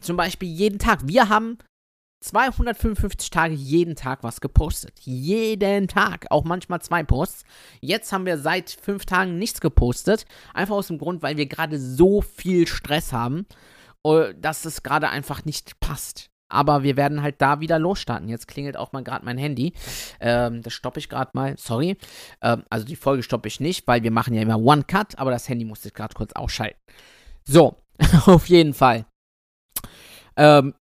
Zum 0.00 0.16
Beispiel 0.16 0.48
jeden 0.48 0.78
Tag. 0.78 1.00
Wir 1.06 1.28
haben 1.28 1.58
255 2.22 3.30
Tage 3.30 3.54
jeden 3.54 3.96
Tag 3.96 4.22
was 4.22 4.40
gepostet. 4.40 5.00
Jeden 5.00 5.88
Tag. 5.88 6.26
Auch 6.30 6.44
manchmal 6.44 6.82
zwei 6.82 7.02
Posts. 7.02 7.44
Jetzt 7.80 8.12
haben 8.12 8.26
wir 8.26 8.38
seit 8.38 8.70
fünf 8.70 9.06
Tagen 9.06 9.38
nichts 9.38 9.60
gepostet. 9.60 10.26
Einfach 10.52 10.76
aus 10.76 10.88
dem 10.88 10.98
Grund, 10.98 11.22
weil 11.22 11.38
wir 11.38 11.46
gerade 11.46 11.80
so 11.80 12.20
viel 12.20 12.66
Stress 12.66 13.12
haben, 13.12 13.46
äh, 14.04 14.34
dass 14.34 14.66
es 14.66 14.82
gerade 14.82 15.08
einfach 15.08 15.44
nicht 15.44 15.80
passt. 15.80 16.29
Aber 16.50 16.82
wir 16.82 16.96
werden 16.96 17.22
halt 17.22 17.36
da 17.40 17.60
wieder 17.60 17.78
losstarten. 17.78 18.28
Jetzt 18.28 18.48
klingelt 18.48 18.76
auch 18.76 18.92
mal 18.92 19.02
gerade 19.02 19.24
mein 19.24 19.38
Handy. 19.38 19.72
Ähm, 20.20 20.62
das 20.62 20.72
stoppe 20.72 20.98
ich 20.98 21.08
gerade 21.08 21.30
mal. 21.34 21.56
Sorry. 21.56 21.96
Ähm, 22.42 22.64
also 22.68 22.84
die 22.84 22.96
Folge 22.96 23.22
stoppe 23.22 23.48
ich 23.48 23.60
nicht, 23.60 23.86
weil 23.86 24.02
wir 24.02 24.10
machen 24.10 24.34
ja 24.34 24.42
immer 24.42 24.58
One 24.58 24.84
Cut, 24.84 25.18
aber 25.18 25.30
das 25.30 25.48
Handy 25.48 25.64
musste 25.64 25.88
ich 25.88 25.94
gerade 25.94 26.14
kurz 26.14 26.32
ausschalten. 26.32 26.78
So, 27.44 27.76
auf 28.26 28.48
jeden 28.48 28.74
Fall. 28.74 29.06
Ähm, 30.36 30.74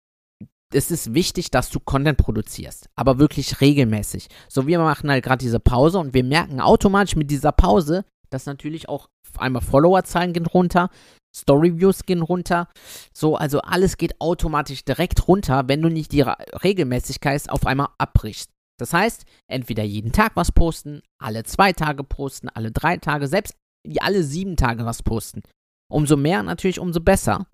es 0.73 0.91
ist 0.91 1.13
wichtig, 1.13 1.49
dass 1.49 1.69
du 1.69 1.79
Content 1.79 2.17
produzierst, 2.17 2.89
aber 2.95 3.17
wirklich 3.17 3.59
regelmäßig. 3.59 4.27
So, 4.47 4.67
wir 4.67 4.79
machen 4.79 5.09
halt 5.09 5.23
gerade 5.23 5.43
diese 5.43 5.59
Pause 5.59 5.99
und 5.99 6.13
wir 6.13 6.23
merken 6.23 6.61
automatisch 6.61 7.15
mit 7.15 7.31
dieser 7.31 7.51
Pause, 7.51 8.05
dass 8.29 8.45
natürlich 8.45 8.87
auch 8.87 9.09
einmal 9.37 9.61
Followerzahlen 9.61 10.33
gehen 10.33 10.45
runter, 10.45 10.89
Storyviews 11.35 12.05
gehen 12.05 12.21
runter. 12.21 12.67
So, 13.13 13.35
also 13.35 13.59
alles 13.61 13.97
geht 13.97 14.19
automatisch 14.19 14.83
direkt 14.83 15.27
runter, 15.27 15.67
wenn 15.67 15.81
du 15.81 15.89
nicht 15.89 16.11
die 16.11 16.21
Regelmäßigkeit 16.21 17.49
auf 17.49 17.65
einmal 17.65 17.89
abbrichst. 17.97 18.49
Das 18.79 18.93
heißt, 18.93 19.25
entweder 19.47 19.83
jeden 19.83 20.11
Tag 20.11 20.31
was 20.35 20.51
posten, 20.51 21.01
alle 21.19 21.43
zwei 21.43 21.73
Tage 21.73 22.03
posten, 22.03 22.49
alle 22.49 22.71
drei 22.71 22.97
Tage, 22.97 23.27
selbst 23.27 23.55
alle 23.99 24.23
sieben 24.23 24.55
Tage 24.55 24.85
was 24.85 25.03
posten. 25.03 25.41
Umso 25.89 26.15
mehr 26.15 26.43
natürlich, 26.43 26.79
umso 26.79 27.01
besser. 27.01 27.47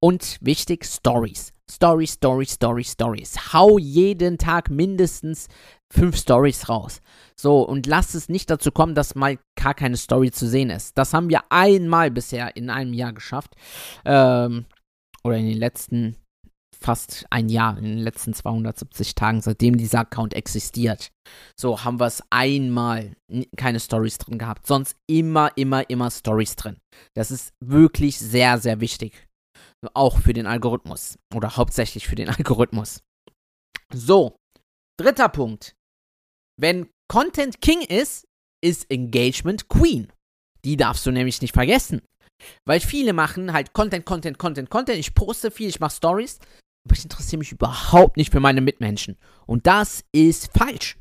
Und 0.00 0.38
wichtig, 0.40 0.84
Stories. 0.84 1.52
Stories, 1.70 2.14
Stories, 2.14 2.52
Stories, 2.54 2.92
Stories. 2.92 3.52
Hau 3.52 3.78
jeden 3.78 4.38
Tag 4.38 4.70
mindestens 4.70 5.48
fünf 5.90 6.16
Stories 6.16 6.68
raus. 6.68 7.00
So, 7.34 7.62
und 7.62 7.86
lass 7.86 8.14
es 8.14 8.28
nicht 8.28 8.50
dazu 8.50 8.70
kommen, 8.72 8.94
dass 8.94 9.14
mal 9.14 9.38
gar 9.56 9.74
keine 9.74 9.96
Story 9.96 10.30
zu 10.30 10.46
sehen 10.46 10.70
ist. 10.70 10.96
Das 10.96 11.12
haben 11.12 11.28
wir 11.28 11.40
einmal 11.50 12.10
bisher 12.10 12.56
in 12.56 12.70
einem 12.70 12.92
Jahr 12.92 13.12
geschafft. 13.12 13.54
Ähm, 14.04 14.66
oder 15.24 15.36
in 15.36 15.48
den 15.48 15.58
letzten 15.58 16.16
fast 16.82 17.24
ein 17.30 17.48
Jahr, 17.48 17.78
in 17.78 17.84
den 17.84 17.98
letzten 17.98 18.34
270 18.34 19.14
Tagen, 19.14 19.40
seitdem 19.40 19.76
dieser 19.76 20.00
Account 20.00 20.34
existiert. 20.34 21.10
So 21.58 21.84
haben 21.84 21.98
wir 21.98 22.06
es 22.06 22.22
einmal 22.30 23.16
keine 23.56 23.80
Stories 23.80 24.18
drin 24.18 24.38
gehabt. 24.38 24.66
Sonst 24.66 24.96
immer, 25.08 25.56
immer, 25.56 25.88
immer 25.88 26.10
Stories 26.10 26.56
drin. 26.56 26.76
Das 27.14 27.30
ist 27.30 27.52
wirklich 27.60 28.18
sehr, 28.18 28.58
sehr 28.58 28.80
wichtig. 28.80 29.28
Auch 29.94 30.18
für 30.18 30.32
den 30.32 30.46
Algorithmus. 30.46 31.18
Oder 31.34 31.56
hauptsächlich 31.56 32.06
für 32.06 32.16
den 32.16 32.28
Algorithmus. 32.28 33.02
So, 33.92 34.36
dritter 34.98 35.28
Punkt. 35.28 35.74
Wenn 36.60 36.88
Content 37.08 37.60
King 37.60 37.82
ist, 37.82 38.26
ist 38.62 38.90
Engagement 38.90 39.68
Queen. 39.68 40.12
Die 40.64 40.76
darfst 40.76 41.04
du 41.06 41.10
nämlich 41.10 41.40
nicht 41.40 41.54
vergessen. 41.54 42.02
Weil 42.64 42.80
viele 42.80 43.12
machen 43.12 43.52
halt 43.52 43.72
Content, 43.72 44.04
Content, 44.04 44.38
Content, 44.38 44.70
Content. 44.70 44.98
Ich 44.98 45.14
poste 45.14 45.50
viel, 45.50 45.68
ich 45.68 45.80
mache 45.80 45.94
Stories. 45.94 46.38
Aber 46.84 46.96
ich 46.96 47.04
interessiere 47.04 47.38
mich 47.38 47.52
überhaupt 47.52 48.16
nicht 48.16 48.32
für 48.32 48.40
meine 48.40 48.60
Mitmenschen. 48.60 49.16
Und 49.46 49.66
das 49.66 50.04
ist 50.12 50.50
falsch. 50.56 50.96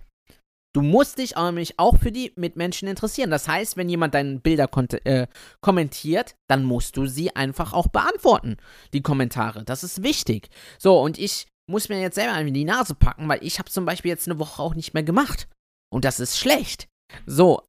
Du 0.74 0.82
musst 0.82 1.18
dich 1.18 1.36
nämlich 1.36 1.80
auch 1.80 1.98
für 1.98 2.12
die 2.12 2.32
Mitmenschen 2.38 2.88
interessieren. 2.88 3.30
Das 3.30 3.48
heißt, 3.48 3.76
wenn 3.76 3.90
jemand 3.90 4.14
deine 4.14 4.40
Bilder 4.40 4.70
äh, 5.04 5.28
kommentiert, 5.60 6.36
dann 6.48 6.64
musst 6.64 6.96
du 6.96 7.08
sie 7.08 7.36
einfach 7.36 7.74
auch 7.74 7.88
beantworten, 7.88 8.58
die 8.94 9.02
Kommentare. 9.02 9.66
Das 9.66 9.84
ist 9.84 10.02
wichtig. 10.02 10.50
So, 10.80 11.02
und 11.02 11.20
ich 11.20 11.48
muss 11.70 11.90
mir 11.90 12.00
jetzt 12.00 12.16
selber 12.16 12.40
in 12.40 12.54
die 12.54 12.64
Nase 12.64 12.96
packen, 12.96 13.28
weil 13.28 13.44
ich 13.44 13.60
habe 13.60 13.70
zum 13.70 13.86
Beispiel 13.86 14.10
jetzt 14.10 14.30
eine 14.30 14.40
Woche 14.40 14.62
auch 14.62 14.76
nicht 14.76 14.94
mehr 14.94 15.04
gemacht. 15.04 15.50
Und 15.92 16.06
das 16.06 16.22
ist 16.22 16.40
schlecht. 16.40 16.88
So, 17.26 17.64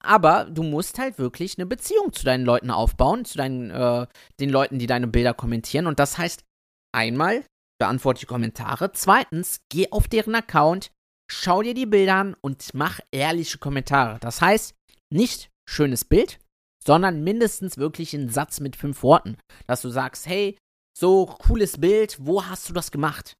aber 0.00 0.46
du 0.46 0.62
musst 0.62 0.98
halt 0.98 1.18
wirklich 1.18 1.58
eine 1.58 1.66
Beziehung 1.66 2.12
zu 2.12 2.24
deinen 2.24 2.44
Leuten 2.46 2.70
aufbauen, 2.70 3.26
zu 3.26 3.36
deinen, 3.36 3.70
äh, 3.70 4.06
den 4.40 4.48
Leuten, 4.48 4.78
die 4.78 4.86
deine 4.86 5.06
Bilder 5.06 5.34
kommentieren. 5.34 5.86
Und 5.86 5.98
das 5.98 6.16
heißt, 6.16 6.44
einmal 6.92 7.44
beantworte 7.80 8.20
die 8.20 8.26
Kommentare, 8.26 8.92
zweitens 8.92 9.60
geh 9.68 9.90
auf 9.90 10.06
deren 10.06 10.34
Account, 10.34 10.92
schau 11.30 11.62
dir 11.62 11.74
die 11.74 11.86
Bilder 11.86 12.14
an 12.14 12.36
und 12.40 12.74
mach 12.74 13.00
ehrliche 13.10 13.58
Kommentare. 13.58 14.18
Das 14.20 14.40
heißt, 14.40 14.74
nicht 15.10 15.50
schönes 15.68 16.04
Bild, 16.04 16.38
sondern 16.84 17.24
mindestens 17.24 17.78
wirklich 17.78 18.14
einen 18.14 18.28
Satz 18.28 18.60
mit 18.60 18.76
fünf 18.76 19.02
Worten, 19.02 19.36
dass 19.66 19.82
du 19.82 19.88
sagst, 19.88 20.26
hey, 20.26 20.58
so 20.96 21.26
cooles 21.26 21.80
Bild, 21.80 22.18
wo 22.20 22.44
hast 22.44 22.68
du 22.68 22.72
das 22.72 22.90
gemacht? 22.90 23.34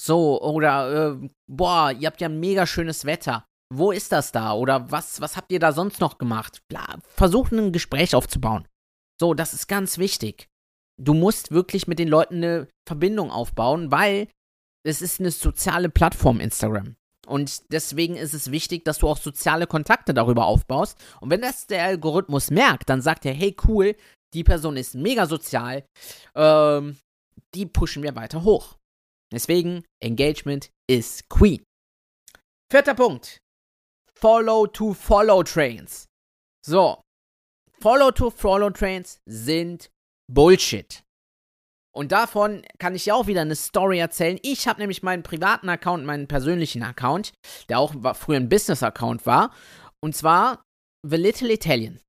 So, 0.00 0.40
oder, 0.42 1.12
äh, 1.12 1.28
boah, 1.50 1.92
ihr 1.92 2.06
habt 2.06 2.20
ja 2.20 2.28
mega 2.28 2.66
schönes 2.66 3.04
Wetter. 3.04 3.44
Wo 3.72 3.90
ist 3.90 4.12
das 4.12 4.32
da? 4.32 4.52
Oder 4.52 4.90
was, 4.90 5.20
was 5.20 5.36
habt 5.36 5.50
ihr 5.50 5.58
da 5.58 5.72
sonst 5.72 6.00
noch 6.00 6.18
gemacht? 6.18 6.62
Bla, 6.68 6.98
versuch 7.06 7.50
ein 7.50 7.72
Gespräch 7.72 8.14
aufzubauen. 8.14 8.68
So, 9.20 9.34
das 9.34 9.54
ist 9.54 9.68
ganz 9.68 9.98
wichtig. 9.98 10.48
Du 11.00 11.14
musst 11.14 11.50
wirklich 11.50 11.86
mit 11.88 11.98
den 11.98 12.08
Leuten 12.08 12.36
eine 12.36 12.68
Verbindung 12.86 13.30
aufbauen, 13.30 13.90
weil 13.90 14.28
es 14.86 15.02
ist 15.02 15.20
eine 15.20 15.30
soziale 15.30 15.88
Plattform, 15.88 16.40
Instagram. 16.40 16.94
Und 17.26 17.72
deswegen 17.72 18.16
ist 18.16 18.34
es 18.34 18.50
wichtig, 18.50 18.84
dass 18.84 18.98
du 18.98 19.08
auch 19.08 19.16
soziale 19.16 19.66
Kontakte 19.66 20.12
darüber 20.12 20.46
aufbaust. 20.46 20.98
Und 21.20 21.30
wenn 21.30 21.40
das 21.40 21.66
der 21.66 21.84
Algorithmus 21.84 22.50
merkt, 22.50 22.90
dann 22.90 23.00
sagt 23.00 23.24
er, 23.24 23.32
hey 23.32 23.56
cool, 23.66 23.96
die 24.34 24.44
Person 24.44 24.76
ist 24.76 24.94
mega 24.94 25.26
sozial, 25.26 25.84
ähm, 26.34 26.98
die 27.54 27.66
pushen 27.66 28.02
wir 28.02 28.14
weiter 28.14 28.42
hoch. 28.44 28.76
Deswegen, 29.32 29.84
Engagement 30.02 30.70
ist 30.88 31.28
Queen. 31.28 31.64
Vierter 32.70 32.94
Punkt. 32.94 33.38
Follow-to-Follow-Trains. 34.20 36.06
So. 36.64 37.00
Follow-to-Follow-Trains 37.80 39.18
sind 39.26 39.90
Bullshit. 40.32 41.04
Und 41.94 42.10
davon 42.10 42.62
kann 42.78 42.94
ich 42.94 43.06
ja 43.06 43.14
auch 43.14 43.28
wieder 43.28 43.42
eine 43.42 43.54
Story 43.54 43.98
erzählen. 43.98 44.38
Ich 44.42 44.66
habe 44.66 44.80
nämlich 44.80 45.02
meinen 45.02 45.22
privaten 45.22 45.68
Account, 45.68 46.04
meinen 46.04 46.26
persönlichen 46.26 46.82
Account, 46.82 47.32
der 47.68 47.78
auch 47.78 47.94
früher 48.16 48.38
ein 48.38 48.48
Business-Account 48.48 49.26
war. 49.26 49.52
Und 50.02 50.16
zwar 50.16 50.64
The 51.06 51.16
Little 51.16 51.52
Italian. 51.52 52.00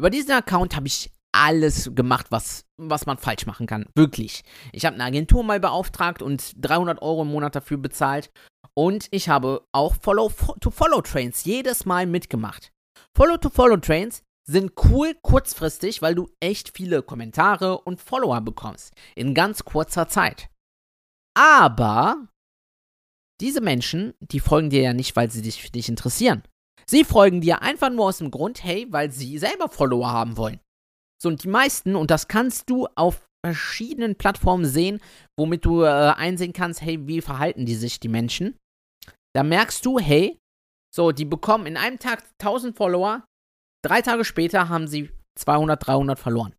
Über 0.00 0.10
diesen 0.10 0.32
Account 0.32 0.74
habe 0.74 0.88
ich 0.88 1.12
alles 1.32 1.90
gemacht, 1.94 2.26
was, 2.30 2.64
was 2.76 3.06
man 3.06 3.18
falsch 3.18 3.46
machen 3.46 3.66
kann. 3.66 3.86
Wirklich. 3.94 4.42
Ich 4.72 4.84
habe 4.84 4.94
eine 4.94 5.04
Agentur 5.04 5.44
mal 5.44 5.60
beauftragt 5.60 6.22
und 6.22 6.52
300 6.56 7.02
Euro 7.02 7.22
im 7.22 7.28
Monat 7.28 7.54
dafür 7.54 7.76
bezahlt. 7.76 8.30
Und 8.76 9.06
ich 9.12 9.28
habe 9.28 9.64
auch 9.72 9.94
Follow-to-Follow-Trains 10.00 11.44
jedes 11.44 11.86
Mal 11.86 12.06
mitgemacht. 12.06 12.72
Follow-to-Follow-Trains 13.16 14.22
sind 14.46 14.72
cool 14.84 15.14
kurzfristig, 15.22 16.02
weil 16.02 16.14
du 16.14 16.28
echt 16.40 16.76
viele 16.76 17.02
Kommentare 17.02 17.78
und 17.78 18.00
Follower 18.00 18.40
bekommst. 18.40 18.92
In 19.14 19.34
ganz 19.34 19.64
kurzer 19.64 20.08
Zeit. 20.08 20.50
Aber 21.36 22.28
diese 23.40 23.60
Menschen, 23.60 24.14
die 24.20 24.40
folgen 24.40 24.70
dir 24.70 24.82
ja 24.82 24.92
nicht, 24.92 25.16
weil 25.16 25.30
sie 25.30 25.42
dich 25.42 25.60
für 25.60 25.70
dich 25.70 25.88
interessieren. 25.88 26.42
Sie 26.86 27.04
folgen 27.04 27.40
dir 27.40 27.62
einfach 27.62 27.90
nur 27.90 28.06
aus 28.06 28.18
dem 28.18 28.30
Grund, 28.30 28.62
hey, 28.62 28.86
weil 28.90 29.10
sie 29.10 29.38
selber 29.38 29.68
Follower 29.68 30.10
haben 30.10 30.36
wollen. 30.36 30.60
So, 31.20 31.28
und 31.30 31.42
die 31.42 31.48
meisten, 31.48 31.96
und 31.96 32.10
das 32.10 32.28
kannst 32.28 32.68
du 32.68 32.86
auf 32.94 33.26
verschiedenen 33.44 34.16
Plattformen 34.16 34.64
sehen, 34.64 35.00
womit 35.38 35.64
du 35.64 35.82
äh, 35.82 35.88
einsehen 35.88 36.52
kannst, 36.52 36.82
hey, 36.82 37.06
wie 37.06 37.20
verhalten 37.20 37.66
die 37.66 37.74
sich, 37.74 38.00
die 38.00 38.08
Menschen. 38.08 38.56
Da 39.34 39.42
merkst 39.42 39.84
du, 39.84 39.98
hey, 39.98 40.38
so, 40.94 41.12
die 41.12 41.24
bekommen 41.24 41.66
in 41.66 41.76
einem 41.76 41.98
Tag 41.98 42.22
1000 42.40 42.76
Follower, 42.76 43.24
drei 43.84 44.02
Tage 44.02 44.24
später 44.24 44.68
haben 44.68 44.88
sie 44.88 45.10
200, 45.38 45.86
300 45.86 46.18
verloren. 46.18 46.54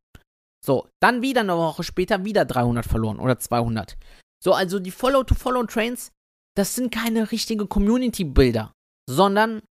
So, 0.66 0.88
dann 1.02 1.22
wieder 1.22 1.42
eine 1.42 1.56
Woche 1.56 1.84
später 1.84 2.26
wieder 2.26 2.46
300 2.46 2.86
verloren 2.86 3.20
oder 3.20 3.38
200. 3.38 3.98
So, 4.44 4.54
also 4.54 4.80
die 4.80 4.92
Follow-to-Follow-Trains, 4.92 6.12
das 6.56 6.76
sind 6.76 6.92
keine 6.92 7.32
richtigen 7.32 7.70
Community-Bilder, 7.70 8.74
sondern 9.10 9.62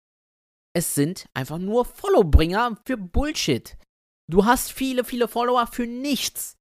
es 0.76 0.94
sind 0.94 1.26
einfach 1.34 1.58
nur 1.58 1.84
Follow-Bringer 1.84 2.78
für 2.86 2.96
Bullshit. 2.96 3.76
Du 4.30 4.44
hast 4.44 4.72
viele, 4.72 5.04
viele 5.04 5.28
Follower 5.28 5.66
für 5.66 5.86
nichts. 5.86 6.56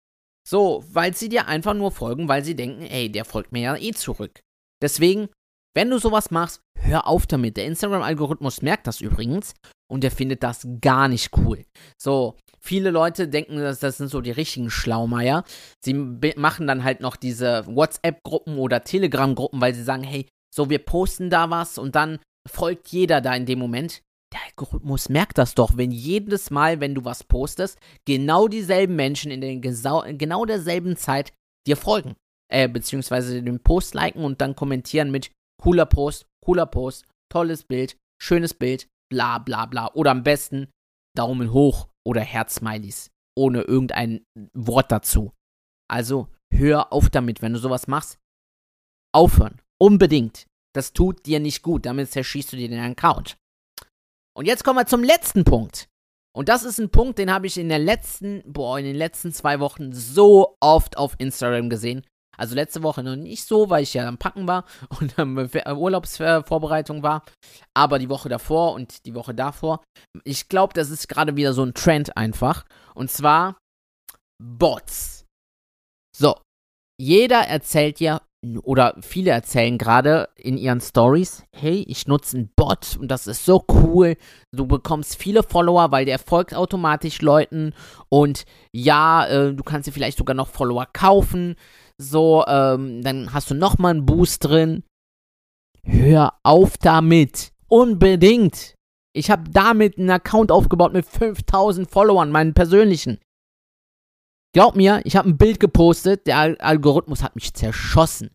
So, 0.48 0.84
weil 0.90 1.16
sie 1.16 1.30
dir 1.30 1.48
einfach 1.48 1.74
nur 1.74 1.92
folgen, 1.92 2.28
weil 2.28 2.44
sie 2.44 2.56
denken, 2.56 2.82
ey, 2.82 3.12
der 3.12 3.26
folgt 3.26 3.52
mir 3.52 3.62
ja 3.62 3.76
eh 3.78 3.94
zurück. 3.94 4.42
Deswegen, 4.82 5.30
wenn 5.76 5.90
du 5.90 5.98
sowas 5.98 6.32
machst, 6.32 6.62
hör 6.80 7.08
auf 7.08 7.26
damit. 7.26 7.58
Der 7.58 7.66
Instagram-Algorithmus 7.66 8.62
merkt 8.62 8.88
das 8.88 9.02
übrigens 9.02 9.54
und 9.92 10.04
der 10.04 10.12
findet 10.12 10.44
das 10.44 10.68
gar 10.82 11.08
nicht 11.08 11.36
cool. 11.38 11.66
So, 12.02 12.36
viele 12.60 12.92
Leute 12.92 13.28
denken, 13.28 13.58
dass 13.58 13.80
das 13.80 13.98
sind 13.98 14.10
so 14.10 14.22
die 14.22 14.32
richtigen 14.32 14.70
Schlaumeier. 14.70 15.44
Sie 15.84 15.94
machen 15.94 16.68
dann 16.68 16.84
halt 16.84 17.00
noch 17.00 17.16
diese 17.16 17.66
WhatsApp-Gruppen 17.68 18.58
oder 18.58 18.84
Telegram-Gruppen, 18.84 19.62
weil 19.62 19.74
sie 19.74 19.84
sagen, 19.84 20.04
hey, 20.04 20.28
so, 20.54 20.70
wir 20.70 20.80
posten 20.80 21.30
da 21.30 21.50
was 21.50 21.78
und 21.78 21.96
dann 21.96 22.20
folgt 22.48 22.90
jeder 22.90 23.22
da 23.22 23.34
in 23.34 23.46
dem 23.46 23.60
Moment. 23.60 24.02
Der 24.34 24.42
Algorithmus 24.48 25.10
merkt 25.10 25.38
das 25.38 25.54
doch, 25.54 25.78
wenn 25.78 25.92
jedes 25.92 26.50
Mal, 26.50 26.80
wenn 26.80 26.96
du 26.96 27.06
was 27.06 27.24
postest, 27.24 27.78
genau 28.06 28.48
dieselben 28.48 28.96
Menschen 28.96 29.32
in 29.32 29.42
den 29.42 29.62
genau 29.62 30.46
derselben 30.46 30.98
Zeit 30.98 31.34
dir 31.68 31.78
folgen. 31.78 32.16
Äh, 32.52 32.68
beziehungsweise 32.68 33.42
den 33.42 33.60
Post 33.60 33.96
liken 33.96 34.24
und 34.24 34.42
dann 34.42 34.56
kommentieren 34.56 35.12
mit 35.12 35.32
cooler 35.64 35.86
Post, 35.86 36.26
cooler 36.44 36.66
Post, 36.66 37.06
tolles 37.32 37.64
Bild, 37.64 37.98
schönes 38.22 38.54
Bild, 38.54 38.90
bla 39.10 39.38
bla 39.38 39.66
bla. 39.66 39.94
Oder 39.94 40.12
am 40.12 40.24
besten 40.24 40.70
Daumen 41.16 41.54
hoch 41.54 41.88
oder 42.06 42.22
Herzsmileys. 42.22 43.10
Ohne 43.36 43.62
irgendein 43.62 44.26
Wort 44.54 44.92
dazu. 44.92 45.32
Also 45.90 46.28
hör 46.54 46.92
auf 46.92 47.10
damit, 47.10 47.42
wenn 47.42 47.54
du 47.54 47.60
sowas 47.60 47.88
machst. 47.88 48.20
Aufhören. 49.16 49.62
Unbedingt. 49.82 50.48
Das 50.76 50.92
tut 50.92 51.26
dir 51.26 51.40
nicht 51.40 51.62
gut. 51.62 51.86
Damit 51.86 52.12
zerschießt 52.12 52.52
du 52.52 52.58
dir 52.58 52.68
den 52.68 52.80
Account. 52.80 53.38
Und 54.36 54.46
jetzt 54.46 54.64
kommen 54.64 54.80
wir 54.80 54.86
zum 54.86 55.04
letzten 55.04 55.44
Punkt. 55.46 55.88
Und 56.36 56.50
das 56.50 56.64
ist 56.64 56.80
ein 56.80 56.90
Punkt, 56.90 57.20
den 57.20 57.32
habe 57.32 57.46
ich 57.48 57.60
in 57.60 57.70
der 57.70 57.80
letzten, 57.80 58.44
boah, 58.52 58.80
in 58.80 58.86
den 58.86 58.96
letzten 58.96 59.32
zwei 59.32 59.60
Wochen 59.60 59.94
so 59.94 60.58
oft 60.60 60.98
auf 60.98 61.16
Instagram 61.20 61.70
gesehen. 61.70 62.06
Also 62.38 62.56
letzte 62.56 62.84
Woche 62.84 63.04
noch 63.04 63.16
nicht 63.16 63.46
so, 63.46 63.70
weil 63.70 63.84
ich 63.84 63.94
ja 63.94 64.08
am 64.08 64.18
Packen 64.18 64.48
war 64.48 64.66
und 65.00 65.18
am 65.20 65.38
Urlaubsvorbereitung 65.38 67.04
war. 67.04 67.24
Aber 67.74 68.00
die 68.00 68.10
Woche 68.10 68.30
davor 68.30 68.74
und 68.74 69.06
die 69.06 69.16
Woche 69.16 69.34
davor. 69.34 69.84
Ich 70.24 70.50
glaube, 70.50 70.74
das 70.74 70.90
ist 70.90 71.08
gerade 71.08 71.36
wieder 71.36 71.54
so 71.54 71.64
ein 71.64 71.74
Trend 71.74 72.18
einfach. 72.18 72.66
Und 72.96 73.12
zwar 73.12 73.58
Bots. 74.42 75.26
So. 76.16 76.40
Jeder 77.00 77.48
erzählt 77.48 78.00
ja 78.00 78.22
oder 78.64 78.96
viele 79.02 79.32
erzählen 79.32 79.78
gerade 79.78 80.30
in 80.36 80.58
ihren 80.58 80.82
Stories, 80.82 81.44
hey, 81.52 81.86
ich 81.88 82.08
nutze 82.08 82.38
einen 82.38 82.52
Bot 82.56 82.98
und 83.00 83.10
das 83.10 83.28
ist 83.28 83.46
so 83.46 83.64
cool. 83.72 84.16
Du 84.52 84.68
bekommst 84.68 85.16
viele 85.16 85.44
Follower, 85.44 85.92
weil 85.92 86.06
der 86.06 86.20
folgt 86.20 86.54
automatisch 86.54 87.22
Leuten 87.22 87.74
und 88.10 88.46
ja, 88.72 89.26
äh, 89.28 89.54
du 89.54 89.64
kannst 89.64 89.88
dir 89.88 89.94
vielleicht 89.94 90.18
sogar 90.18 90.36
noch 90.36 90.50
Follower 90.50 90.88
kaufen. 90.92 91.56
So, 91.98 92.44
ähm, 92.48 93.02
dann 93.02 93.34
hast 93.34 93.50
du 93.50 93.56
nochmal 93.56 93.92
einen 93.92 94.06
Boost 94.06 94.44
drin. 94.44 94.84
Hör 95.86 96.34
auf 96.44 96.78
damit. 96.78 97.52
Unbedingt. 97.68 98.76
Ich 99.16 99.30
habe 99.30 99.50
damit 99.50 99.98
einen 99.98 100.10
Account 100.10 100.52
aufgebaut 100.52 100.94
mit 100.94 101.06
5000 101.06 101.90
Followern, 101.90 102.32
meinen 102.32 102.54
persönlichen. 102.54 103.20
Glaub 104.54 104.76
mir, 104.76 105.02
ich 105.04 105.16
habe 105.16 105.30
ein 105.30 105.38
Bild 105.38 105.60
gepostet, 105.60 106.28
der 106.28 106.56
Algorithmus 106.60 107.24
hat 107.24 107.36
mich 107.36 107.54
zerschossen. 107.54 108.33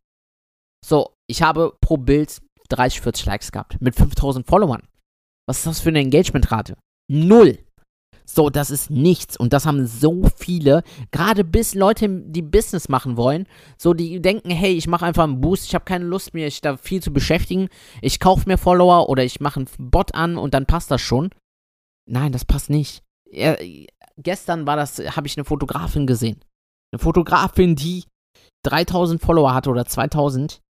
So, 0.89 1.13
ich 1.27 1.43
habe 1.43 1.77
pro 1.83 1.99
Bild 1.99 2.41
30, 2.71 3.03
40 3.03 3.27
Likes 3.27 3.53
gehabt 3.53 3.79
mit 3.79 3.95
5000 3.95 4.47
Followern. 4.47 4.89
Was 5.47 5.59
ist 5.59 5.67
das 5.67 5.81
für 5.81 5.91
eine 5.91 6.01
Engagementrate? 6.01 6.79
Null. 7.11 7.59
So, 8.25 8.49
das 8.49 8.71
ist 8.71 8.89
nichts. 8.89 9.37
Und 9.37 9.53
das 9.53 9.67
haben 9.67 9.87
so 9.87 10.31
viele, 10.37 10.83
gerade 11.11 11.45
bis 11.45 11.75
Leute, 11.75 12.09
die 12.09 12.41
Business 12.41 12.89
machen 12.89 13.19
wollen, 13.19 13.47
so 13.77 13.93
die 13.93 14.23
denken, 14.23 14.49
hey, 14.49 14.73
ich 14.73 14.87
mache 14.87 15.05
einfach 15.05 15.25
einen 15.25 15.43
Boost, 15.43 15.67
ich 15.67 15.75
habe 15.75 15.85
keine 15.85 16.07
Lust, 16.07 16.33
mich 16.33 16.63
da 16.63 16.79
viel 16.79 17.03
zu 17.03 17.13
beschäftigen. 17.13 17.69
Ich 18.01 18.19
kaufe 18.19 18.49
mir 18.49 18.57
Follower 18.57 19.11
oder 19.11 19.25
ich 19.25 19.41
mache 19.41 19.61
einen 19.61 19.91
Bot 19.91 20.15
an 20.15 20.39
und 20.39 20.55
dann 20.55 20.65
passt 20.65 20.91
das 20.91 21.03
schon. 21.03 21.29
Nein, 22.11 22.33
das 22.33 22.47
passt 22.47 22.71
nicht. 22.71 23.03
Er, 23.31 23.59
gestern 24.17 24.67
war 24.67 24.77
das, 24.77 24.99
habe 24.99 25.27
ich 25.27 25.37
eine 25.37 25.45
Fotografin 25.45 26.07
gesehen. 26.07 26.41
Eine 26.93 26.99
Fotografin, 26.99 27.77
die 27.77 28.05
3000 28.65 29.21
Follower 29.21 29.53
hatte 29.53 29.69
oder 29.69 29.85
2000, 29.85 30.63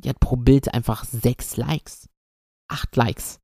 die 0.00 0.08
hat 0.08 0.20
pro 0.20 0.36
Bild 0.36 0.72
einfach 0.72 1.04
6 1.04 1.56
Likes. 1.56 2.08
8 2.68 2.96
Likes. 2.96 3.40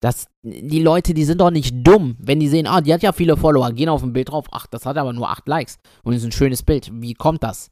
Das, 0.00 0.26
die 0.42 0.82
Leute, 0.82 1.14
die 1.14 1.24
sind 1.24 1.40
doch 1.40 1.50
nicht 1.50 1.74
dumm, 1.76 2.16
wenn 2.18 2.38
die 2.38 2.48
sehen, 2.48 2.66
ah, 2.66 2.82
die 2.82 2.92
hat 2.92 3.02
ja 3.02 3.12
viele 3.12 3.36
Follower, 3.36 3.72
gehen 3.72 3.88
auf 3.88 4.02
ein 4.02 4.12
Bild 4.12 4.30
drauf, 4.30 4.46
ach, 4.50 4.66
das 4.66 4.84
hat 4.84 4.98
aber 4.98 5.14
nur 5.14 5.30
8 5.30 5.48
Likes 5.48 5.78
und 6.02 6.12
ist 6.12 6.24
ein 6.24 6.32
schönes 6.32 6.62
Bild. 6.62 6.90
Wie 6.92 7.14
kommt 7.14 7.42
das? 7.42 7.70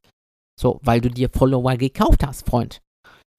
So, 0.59 0.81
weil 0.83 1.01
du 1.01 1.11
dir 1.11 1.29
Follower 1.29 1.77
gekauft 1.77 2.27
hast, 2.27 2.47
Freund. 2.47 2.81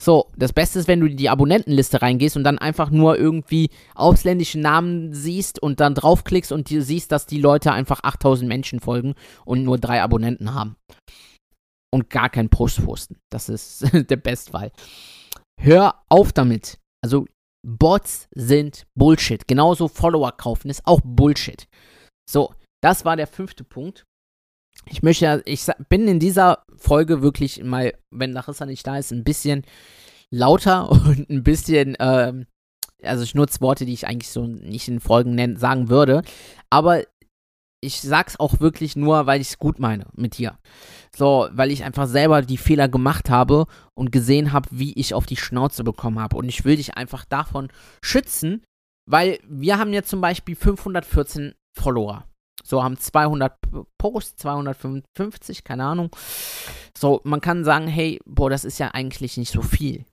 So, 0.02 0.28
das 0.36 0.52
Beste 0.52 0.80
ist, 0.80 0.88
wenn 0.88 1.00
du 1.00 1.08
in 1.08 1.18
die 1.18 1.30
Abonnentenliste 1.30 2.02
reingehst 2.02 2.36
und 2.36 2.44
dann 2.44 2.60
einfach 2.60 2.90
nur 2.90 3.18
irgendwie 3.18 3.70
ausländische 3.96 4.60
Namen 4.60 5.14
siehst 5.14 5.64
und 5.64 5.80
dann 5.80 5.96
draufklickst 5.96 6.52
und 6.52 6.68
siehst, 6.68 7.12
dass 7.12 7.26
die 7.26 7.40
Leute 7.40 7.72
einfach 7.72 8.04
8000 8.04 8.48
Menschen 8.48 8.80
folgen 8.80 9.14
und 9.46 9.64
nur 9.64 9.78
drei 9.78 10.02
Abonnenten 10.02 10.54
haben. 10.54 10.76
Und 11.94 12.10
gar 12.10 12.30
keinen 12.30 12.50
Post 12.50 12.84
posten. 12.84 13.18
Das 13.32 13.50
ist 13.50 13.86
der 14.10 14.18
Bestfall. 14.18 14.72
Hör 15.60 16.04
auf 16.10 16.34
damit. 16.34 16.80
Also, 17.04 17.26
Bots 17.66 18.28
sind 18.34 18.86
Bullshit. 18.96 19.48
Genauso 19.48 19.88
Follower 19.88 20.32
kaufen 20.32 20.70
ist 20.70 20.86
auch 20.86 21.02
Bullshit. 21.04 21.68
So, 22.30 22.54
das 22.82 23.06
war 23.06 23.16
der 23.16 23.28
fünfte 23.28 23.64
Punkt 23.64 24.06
ich 24.86 25.04
möchte, 25.04 25.42
ich 25.46 25.66
bin 25.90 26.08
in 26.08 26.20
dieser 26.20 26.66
Folge 26.76 27.22
wirklich 27.22 27.64
mal, 27.64 27.94
wenn 28.12 28.34
Larissa 28.34 28.66
nicht 28.66 28.86
da 28.86 28.98
ist, 28.98 29.12
ein 29.12 29.24
bisschen 29.24 29.64
lauter 30.30 30.90
und 30.92 31.30
ein 31.30 31.44
bisschen, 31.44 31.96
ähm, 32.00 32.46
also 33.02 33.24
ich 33.24 33.36
nutze 33.36 33.62
Worte, 33.62 33.86
die 33.86 33.94
ich 33.94 34.08
eigentlich 34.08 34.30
so 34.30 34.46
nicht 34.48 34.88
in 34.88 35.00
Folgen 35.00 35.36
nennen, 35.36 35.58
sagen 35.58 35.90
würde, 35.90 36.24
aber 36.70 37.04
ich 37.84 38.02
sag's 38.02 38.40
auch 38.40 38.60
wirklich 38.60 38.96
nur, 38.96 39.26
weil 39.26 39.42
ich 39.42 39.50
es 39.50 39.60
gut 39.60 39.80
meine 39.80 40.08
mit 40.16 40.38
dir. 40.38 40.58
So, 41.16 41.48
weil 41.52 41.72
ich 41.72 41.84
einfach 41.84 42.08
selber 42.08 42.42
die 42.42 42.58
Fehler 42.58 42.88
gemacht 42.88 43.30
habe 43.30 43.66
und 43.94 44.12
gesehen 44.12 44.52
habe, 44.52 44.70
wie 44.72 44.94
ich 44.94 45.14
auf 45.14 45.26
die 45.26 45.38
Schnauze 45.38 45.84
bekommen 45.84 46.20
habe. 46.20 46.38
Und 46.38 46.50
ich 46.50 46.66
will 46.66 46.78
dich 46.78 46.96
einfach 46.96 47.26
davon 47.26 47.70
schützen, 48.04 48.64
weil 49.10 49.40
wir 49.48 49.78
haben 49.78 49.94
jetzt 49.94 50.10
zum 50.10 50.22
Beispiel 50.22 50.56
514 50.56 51.54
Follower. 51.78 52.26
So 52.64 52.82
haben 52.82 52.98
200 52.98 53.58
Posts, 54.00 54.38
255, 54.38 55.64
keine 55.64 55.84
Ahnung. 55.84 56.16
So, 56.98 57.20
man 57.26 57.42
kann 57.42 57.66
sagen, 57.66 57.88
hey, 57.88 58.20
boah, 58.26 58.50
das 58.50 58.64
ist 58.64 58.80
ja 58.80 58.92
eigentlich 58.92 59.38
nicht 59.38 59.52
so 59.52 59.62
viel. 59.62 60.06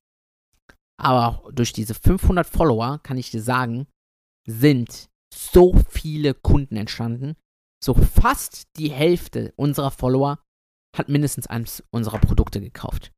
Aber 1.01 1.49
durch 1.53 1.73
diese 1.73 1.95
500 1.95 2.47
Follower 2.47 2.99
kann 3.03 3.17
ich 3.17 3.31
dir 3.31 3.41
sagen, 3.41 3.87
sind 4.47 5.09
so 5.33 5.75
viele 5.89 6.35
Kunden 6.35 6.77
entstanden. 6.77 7.37
So 7.83 7.95
fast 7.95 8.69
die 8.77 8.91
Hälfte 8.91 9.53
unserer 9.57 9.91
Follower 9.91 10.39
hat 10.97 11.09
mindestens 11.09 11.47
eines 11.47 11.83
unserer 11.91 12.19
Produkte 12.19 12.61
gekauft. 12.61 13.13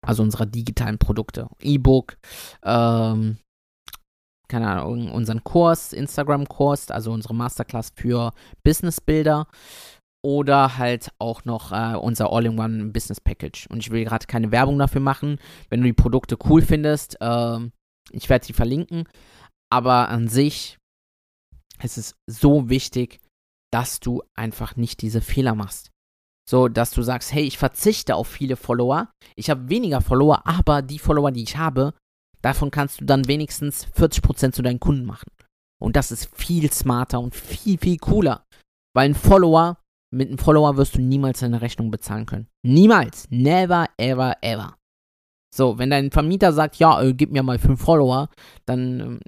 Also 0.00 0.22
unserer 0.22 0.46
digitalen 0.46 0.98
Produkte. 0.98 1.48
E-Book, 1.60 2.16
ähm, 2.62 3.38
keine 4.48 4.68
Ahnung, 4.68 5.10
unseren 5.12 5.44
Kurs, 5.44 5.92
Instagram-Kurs, 5.92 6.90
also 6.90 7.12
unsere 7.12 7.34
Masterclass 7.34 7.92
für 7.94 8.32
Business-Bilder 8.64 9.46
oder 10.24 10.78
halt 10.78 11.10
auch 11.18 11.44
noch 11.44 11.72
äh, 11.72 11.96
unser 11.96 12.32
All-in-One 12.32 12.86
Business 12.86 13.20
Package. 13.20 13.66
Und 13.68 13.78
ich 13.78 13.90
will 13.90 14.04
gerade 14.04 14.26
keine 14.26 14.50
Werbung 14.50 14.78
dafür 14.78 15.00
machen. 15.00 15.38
Wenn 15.68 15.80
du 15.80 15.86
die 15.86 15.92
Produkte 15.92 16.36
cool 16.48 16.62
findest, 16.62 17.20
äh, 17.20 17.58
ich 18.10 18.28
werde 18.28 18.46
sie 18.46 18.52
verlinken. 18.52 19.04
Aber 19.70 20.08
an 20.08 20.28
sich 20.28 20.78
ist 21.82 21.98
es 21.98 22.16
so 22.26 22.68
wichtig, 22.68 23.20
dass 23.72 24.00
du 24.00 24.22
einfach 24.34 24.76
nicht 24.76 25.02
diese 25.02 25.20
Fehler 25.20 25.54
machst. 25.54 25.90
So, 26.48 26.68
dass 26.68 26.92
du 26.92 27.02
sagst, 27.02 27.32
hey, 27.32 27.44
ich 27.44 27.58
verzichte 27.58 28.14
auf 28.14 28.26
viele 28.26 28.56
Follower. 28.56 29.10
Ich 29.36 29.50
habe 29.50 29.68
weniger 29.68 30.00
Follower, 30.00 30.46
aber 30.46 30.80
die 30.80 30.98
Follower, 30.98 31.30
die 31.30 31.42
ich 31.42 31.58
habe, 31.58 31.92
Davon 32.42 32.70
kannst 32.70 33.00
du 33.00 33.04
dann 33.04 33.26
wenigstens 33.26 33.86
40% 33.88 34.52
zu 34.52 34.62
deinen 34.62 34.80
Kunden 34.80 35.04
machen. 35.04 35.30
Und 35.80 35.96
das 35.96 36.10
ist 36.12 36.34
viel 36.36 36.70
smarter 36.72 37.20
und 37.20 37.34
viel, 37.34 37.78
viel 37.78 37.98
cooler. 37.98 38.44
Weil 38.94 39.10
ein 39.10 39.14
Follower, 39.14 39.78
mit 40.12 40.28
einem 40.28 40.38
Follower 40.38 40.76
wirst 40.76 40.96
du 40.96 41.00
niemals 41.00 41.40
deine 41.40 41.60
Rechnung 41.60 41.90
bezahlen 41.90 42.26
können. 42.26 42.48
Niemals. 42.64 43.26
Never, 43.30 43.86
ever, 43.96 44.36
ever. 44.40 44.76
So, 45.54 45.78
wenn 45.78 45.90
dein 45.90 46.10
Vermieter 46.10 46.52
sagt, 46.52 46.76
ja, 46.76 47.00
äh, 47.02 47.14
gib 47.14 47.32
mir 47.32 47.42
mal 47.42 47.58
5 47.58 47.80
Follower, 47.80 48.28
dann 48.66 49.00
äh, 49.00 49.20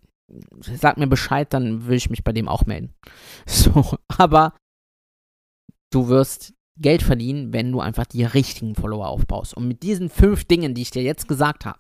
sag 0.60 0.96
mir 0.96 1.06
Bescheid, 1.06 1.52
dann 1.52 1.86
will 1.86 1.96
ich 1.96 2.10
mich 2.10 2.24
bei 2.24 2.32
dem 2.32 2.48
auch 2.48 2.66
melden. 2.66 2.94
So, 3.46 3.98
aber 4.08 4.54
du 5.90 6.08
wirst 6.08 6.54
Geld 6.78 7.02
verdienen, 7.02 7.52
wenn 7.52 7.72
du 7.72 7.80
einfach 7.80 8.06
die 8.06 8.24
richtigen 8.24 8.74
Follower 8.74 9.08
aufbaust. 9.08 9.54
Und 9.54 9.68
mit 9.68 9.82
diesen 9.82 10.08
fünf 10.08 10.44
Dingen, 10.44 10.74
die 10.74 10.82
ich 10.82 10.90
dir 10.90 11.02
jetzt 11.02 11.28
gesagt 11.28 11.66
habe, 11.66 11.78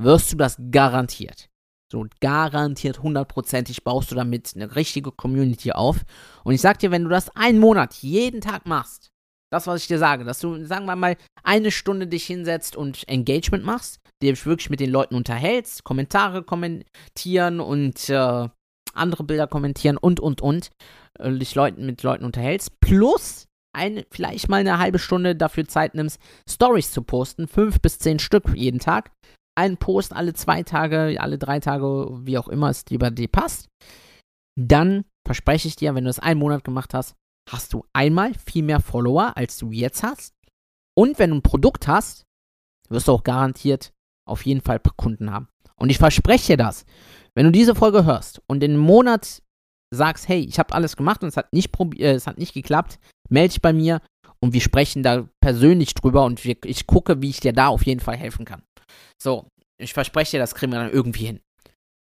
wirst 0.00 0.32
du 0.32 0.36
das 0.36 0.58
garantiert. 0.70 1.48
So 1.90 2.06
garantiert 2.20 3.02
hundertprozentig 3.02 3.82
baust 3.82 4.10
du 4.10 4.14
damit 4.14 4.52
eine 4.54 4.76
richtige 4.76 5.10
Community 5.10 5.72
auf. 5.72 6.04
Und 6.44 6.52
ich 6.52 6.60
sag 6.60 6.78
dir, 6.78 6.90
wenn 6.90 7.04
du 7.04 7.08
das 7.08 7.34
einen 7.34 7.58
Monat 7.58 7.94
jeden 7.94 8.42
Tag 8.42 8.66
machst, 8.66 9.10
das, 9.50 9.66
was 9.66 9.82
ich 9.82 9.88
dir 9.88 9.98
sage, 9.98 10.24
dass 10.24 10.40
du, 10.40 10.64
sagen 10.64 10.86
wir 10.86 10.96
mal, 10.96 11.16
eine 11.42 11.70
Stunde 11.70 12.06
dich 12.06 12.26
hinsetzt 12.26 12.76
und 12.76 13.08
Engagement 13.08 13.64
machst, 13.64 14.00
dich 14.22 14.44
wirklich 14.46 14.70
mit 14.70 14.80
den 14.80 14.90
Leuten 14.90 15.14
unterhältst, 15.14 15.84
Kommentare 15.84 16.42
kommentieren 16.42 17.60
und 17.60 18.08
äh, 18.08 18.48
andere 18.94 19.24
Bilder 19.24 19.46
kommentieren 19.46 19.96
und, 19.96 20.20
und, 20.20 20.40
und, 20.42 20.70
äh, 21.18 21.32
dich 21.32 21.54
Leuten, 21.54 21.86
mit 21.86 22.02
Leuten 22.02 22.24
unterhältst, 22.24 22.80
plus 22.80 23.46
ein, 23.74 24.04
vielleicht 24.10 24.48
mal 24.48 24.60
eine 24.60 24.78
halbe 24.78 24.98
Stunde 24.98 25.36
dafür 25.36 25.66
Zeit 25.66 25.94
nimmst, 25.94 26.20
Stories 26.48 26.90
zu 26.90 27.02
posten, 27.02 27.46
fünf 27.46 27.80
bis 27.80 27.98
zehn 27.98 28.18
Stück 28.18 28.44
jeden 28.54 28.80
Tag, 28.80 29.12
einen 29.56 29.76
Post 29.76 30.12
alle 30.12 30.34
zwei 30.34 30.62
Tage, 30.62 31.16
alle 31.20 31.38
drei 31.38 31.60
Tage, 31.60 32.08
wie 32.24 32.38
auch 32.38 32.48
immer 32.48 32.70
es 32.70 32.84
dir 32.84 32.98
bei 32.98 33.10
dir 33.10 33.28
passt, 33.28 33.68
dann 34.58 35.04
verspreche 35.26 35.68
ich 35.68 35.76
dir, 35.76 35.94
wenn 35.94 36.04
du 36.04 36.08
das 36.08 36.18
einen 36.18 36.40
Monat 36.40 36.64
gemacht 36.64 36.94
hast, 36.94 37.14
hast 37.48 37.72
du 37.72 37.84
einmal 37.92 38.32
viel 38.34 38.62
mehr 38.62 38.80
Follower, 38.80 39.36
als 39.36 39.58
du 39.58 39.70
jetzt 39.70 40.02
hast. 40.02 40.34
Und 40.96 41.18
wenn 41.18 41.30
du 41.30 41.36
ein 41.36 41.42
Produkt 41.42 41.88
hast, 41.88 42.24
wirst 42.88 43.08
du 43.08 43.12
auch 43.12 43.24
garantiert 43.24 43.92
auf 44.26 44.44
jeden 44.44 44.60
Fall 44.60 44.80
Kunden 44.96 45.32
haben. 45.32 45.48
Und 45.76 45.90
ich 45.90 45.98
verspreche 45.98 46.52
dir 46.52 46.56
das. 46.56 46.84
Wenn 47.34 47.46
du 47.46 47.52
diese 47.52 47.74
Folge 47.74 48.04
hörst 48.04 48.42
und 48.46 48.60
den 48.60 48.76
Monat 48.76 49.42
sagst, 49.94 50.28
hey, 50.28 50.40
ich 50.40 50.58
habe 50.58 50.74
alles 50.74 50.96
gemacht 50.96 51.22
und 51.22 51.28
es 51.28 51.36
hat 51.36 51.52
nicht, 51.52 51.70
äh, 51.98 52.12
es 52.12 52.26
hat 52.26 52.38
nicht 52.38 52.52
geklappt, 52.52 52.98
melde 53.30 53.50
dich 53.50 53.62
bei 53.62 53.72
mir 53.72 54.00
und 54.40 54.52
wir 54.52 54.60
sprechen 54.60 55.02
da 55.02 55.28
persönlich 55.40 55.94
drüber 55.94 56.24
und 56.24 56.44
wir, 56.44 56.56
ich 56.64 56.86
gucke, 56.86 57.22
wie 57.22 57.30
ich 57.30 57.40
dir 57.40 57.52
da 57.52 57.68
auf 57.68 57.86
jeden 57.86 58.00
Fall 58.00 58.16
helfen 58.16 58.44
kann. 58.44 58.62
So, 59.22 59.48
ich 59.80 59.94
verspreche 59.94 60.32
dir, 60.32 60.38
das 60.40 60.54
kriegen 60.54 60.72
wir 60.72 60.80
dann 60.80 60.92
irgendwie 60.92 61.26
hin. 61.26 61.40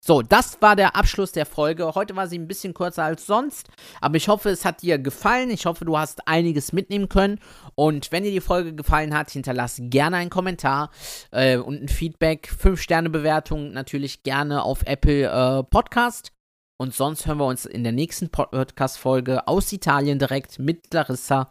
So, 0.05 0.21
das 0.21 0.61
war 0.61 0.75
der 0.75 0.97
Abschluss 0.97 1.31
der 1.31 1.47
Folge. 1.47 1.95
Heute 1.95 2.17
war 2.17 2.27
sie 2.27 2.37
ein 2.37 2.49
bisschen 2.49 2.75
kürzer 2.75 3.05
als 3.05 3.25
sonst, 3.25 3.69
aber 4.01 4.17
ich 4.17 4.27
hoffe, 4.27 4.51
es 4.51 4.65
hat 4.65 4.83
dir 4.83 4.99
gefallen. 4.99 5.49
Ich 5.51 5.65
hoffe, 5.65 5.85
du 5.85 5.97
hast 5.97 6.27
einiges 6.27 6.73
mitnehmen 6.73 7.09
können. 7.09 7.39
Und 7.77 8.11
wenn 8.11 8.25
dir 8.25 8.33
die 8.33 8.41
Folge 8.41 8.75
gefallen 8.75 9.15
hat, 9.17 9.31
hinterlass 9.31 9.77
gerne 9.79 10.17
einen 10.17 10.31
Kommentar 10.31 10.91
äh, 11.31 11.57
und 11.57 11.83
ein 11.83 11.89
Feedback. 11.89 12.51
5-Sterne-Bewertung 12.53 13.73
natürlich 13.73 14.25
gerne 14.25 14.65
auf 14.65 14.83
Apple 14.87 15.29
äh, 15.29 15.63
Podcast. 15.63 16.33
Und 16.81 16.93
sonst 16.93 17.27
hören 17.27 17.39
wir 17.39 17.47
uns 17.47 17.65
in 17.65 17.85
der 17.85 17.93
nächsten 17.93 18.29
Podcast-Folge 18.29 19.47
aus 19.47 19.73
Italien 19.73 20.19
direkt 20.19 20.59
mit 20.59 20.93
Larissa. 20.93 21.49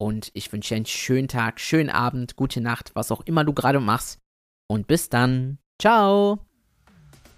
Und 0.00 0.32
ich 0.34 0.52
wünsche 0.52 0.70
dir 0.70 0.78
einen 0.78 0.86
schönen 0.86 1.28
Tag, 1.28 1.60
schönen 1.60 1.90
Abend, 1.90 2.34
gute 2.34 2.60
Nacht, 2.60 2.90
was 2.94 3.12
auch 3.12 3.20
immer 3.24 3.44
du 3.44 3.52
gerade 3.52 3.78
machst. 3.78 4.18
Und 4.66 4.88
bis 4.88 5.10
dann. 5.10 5.58
Ciao. 5.80 6.40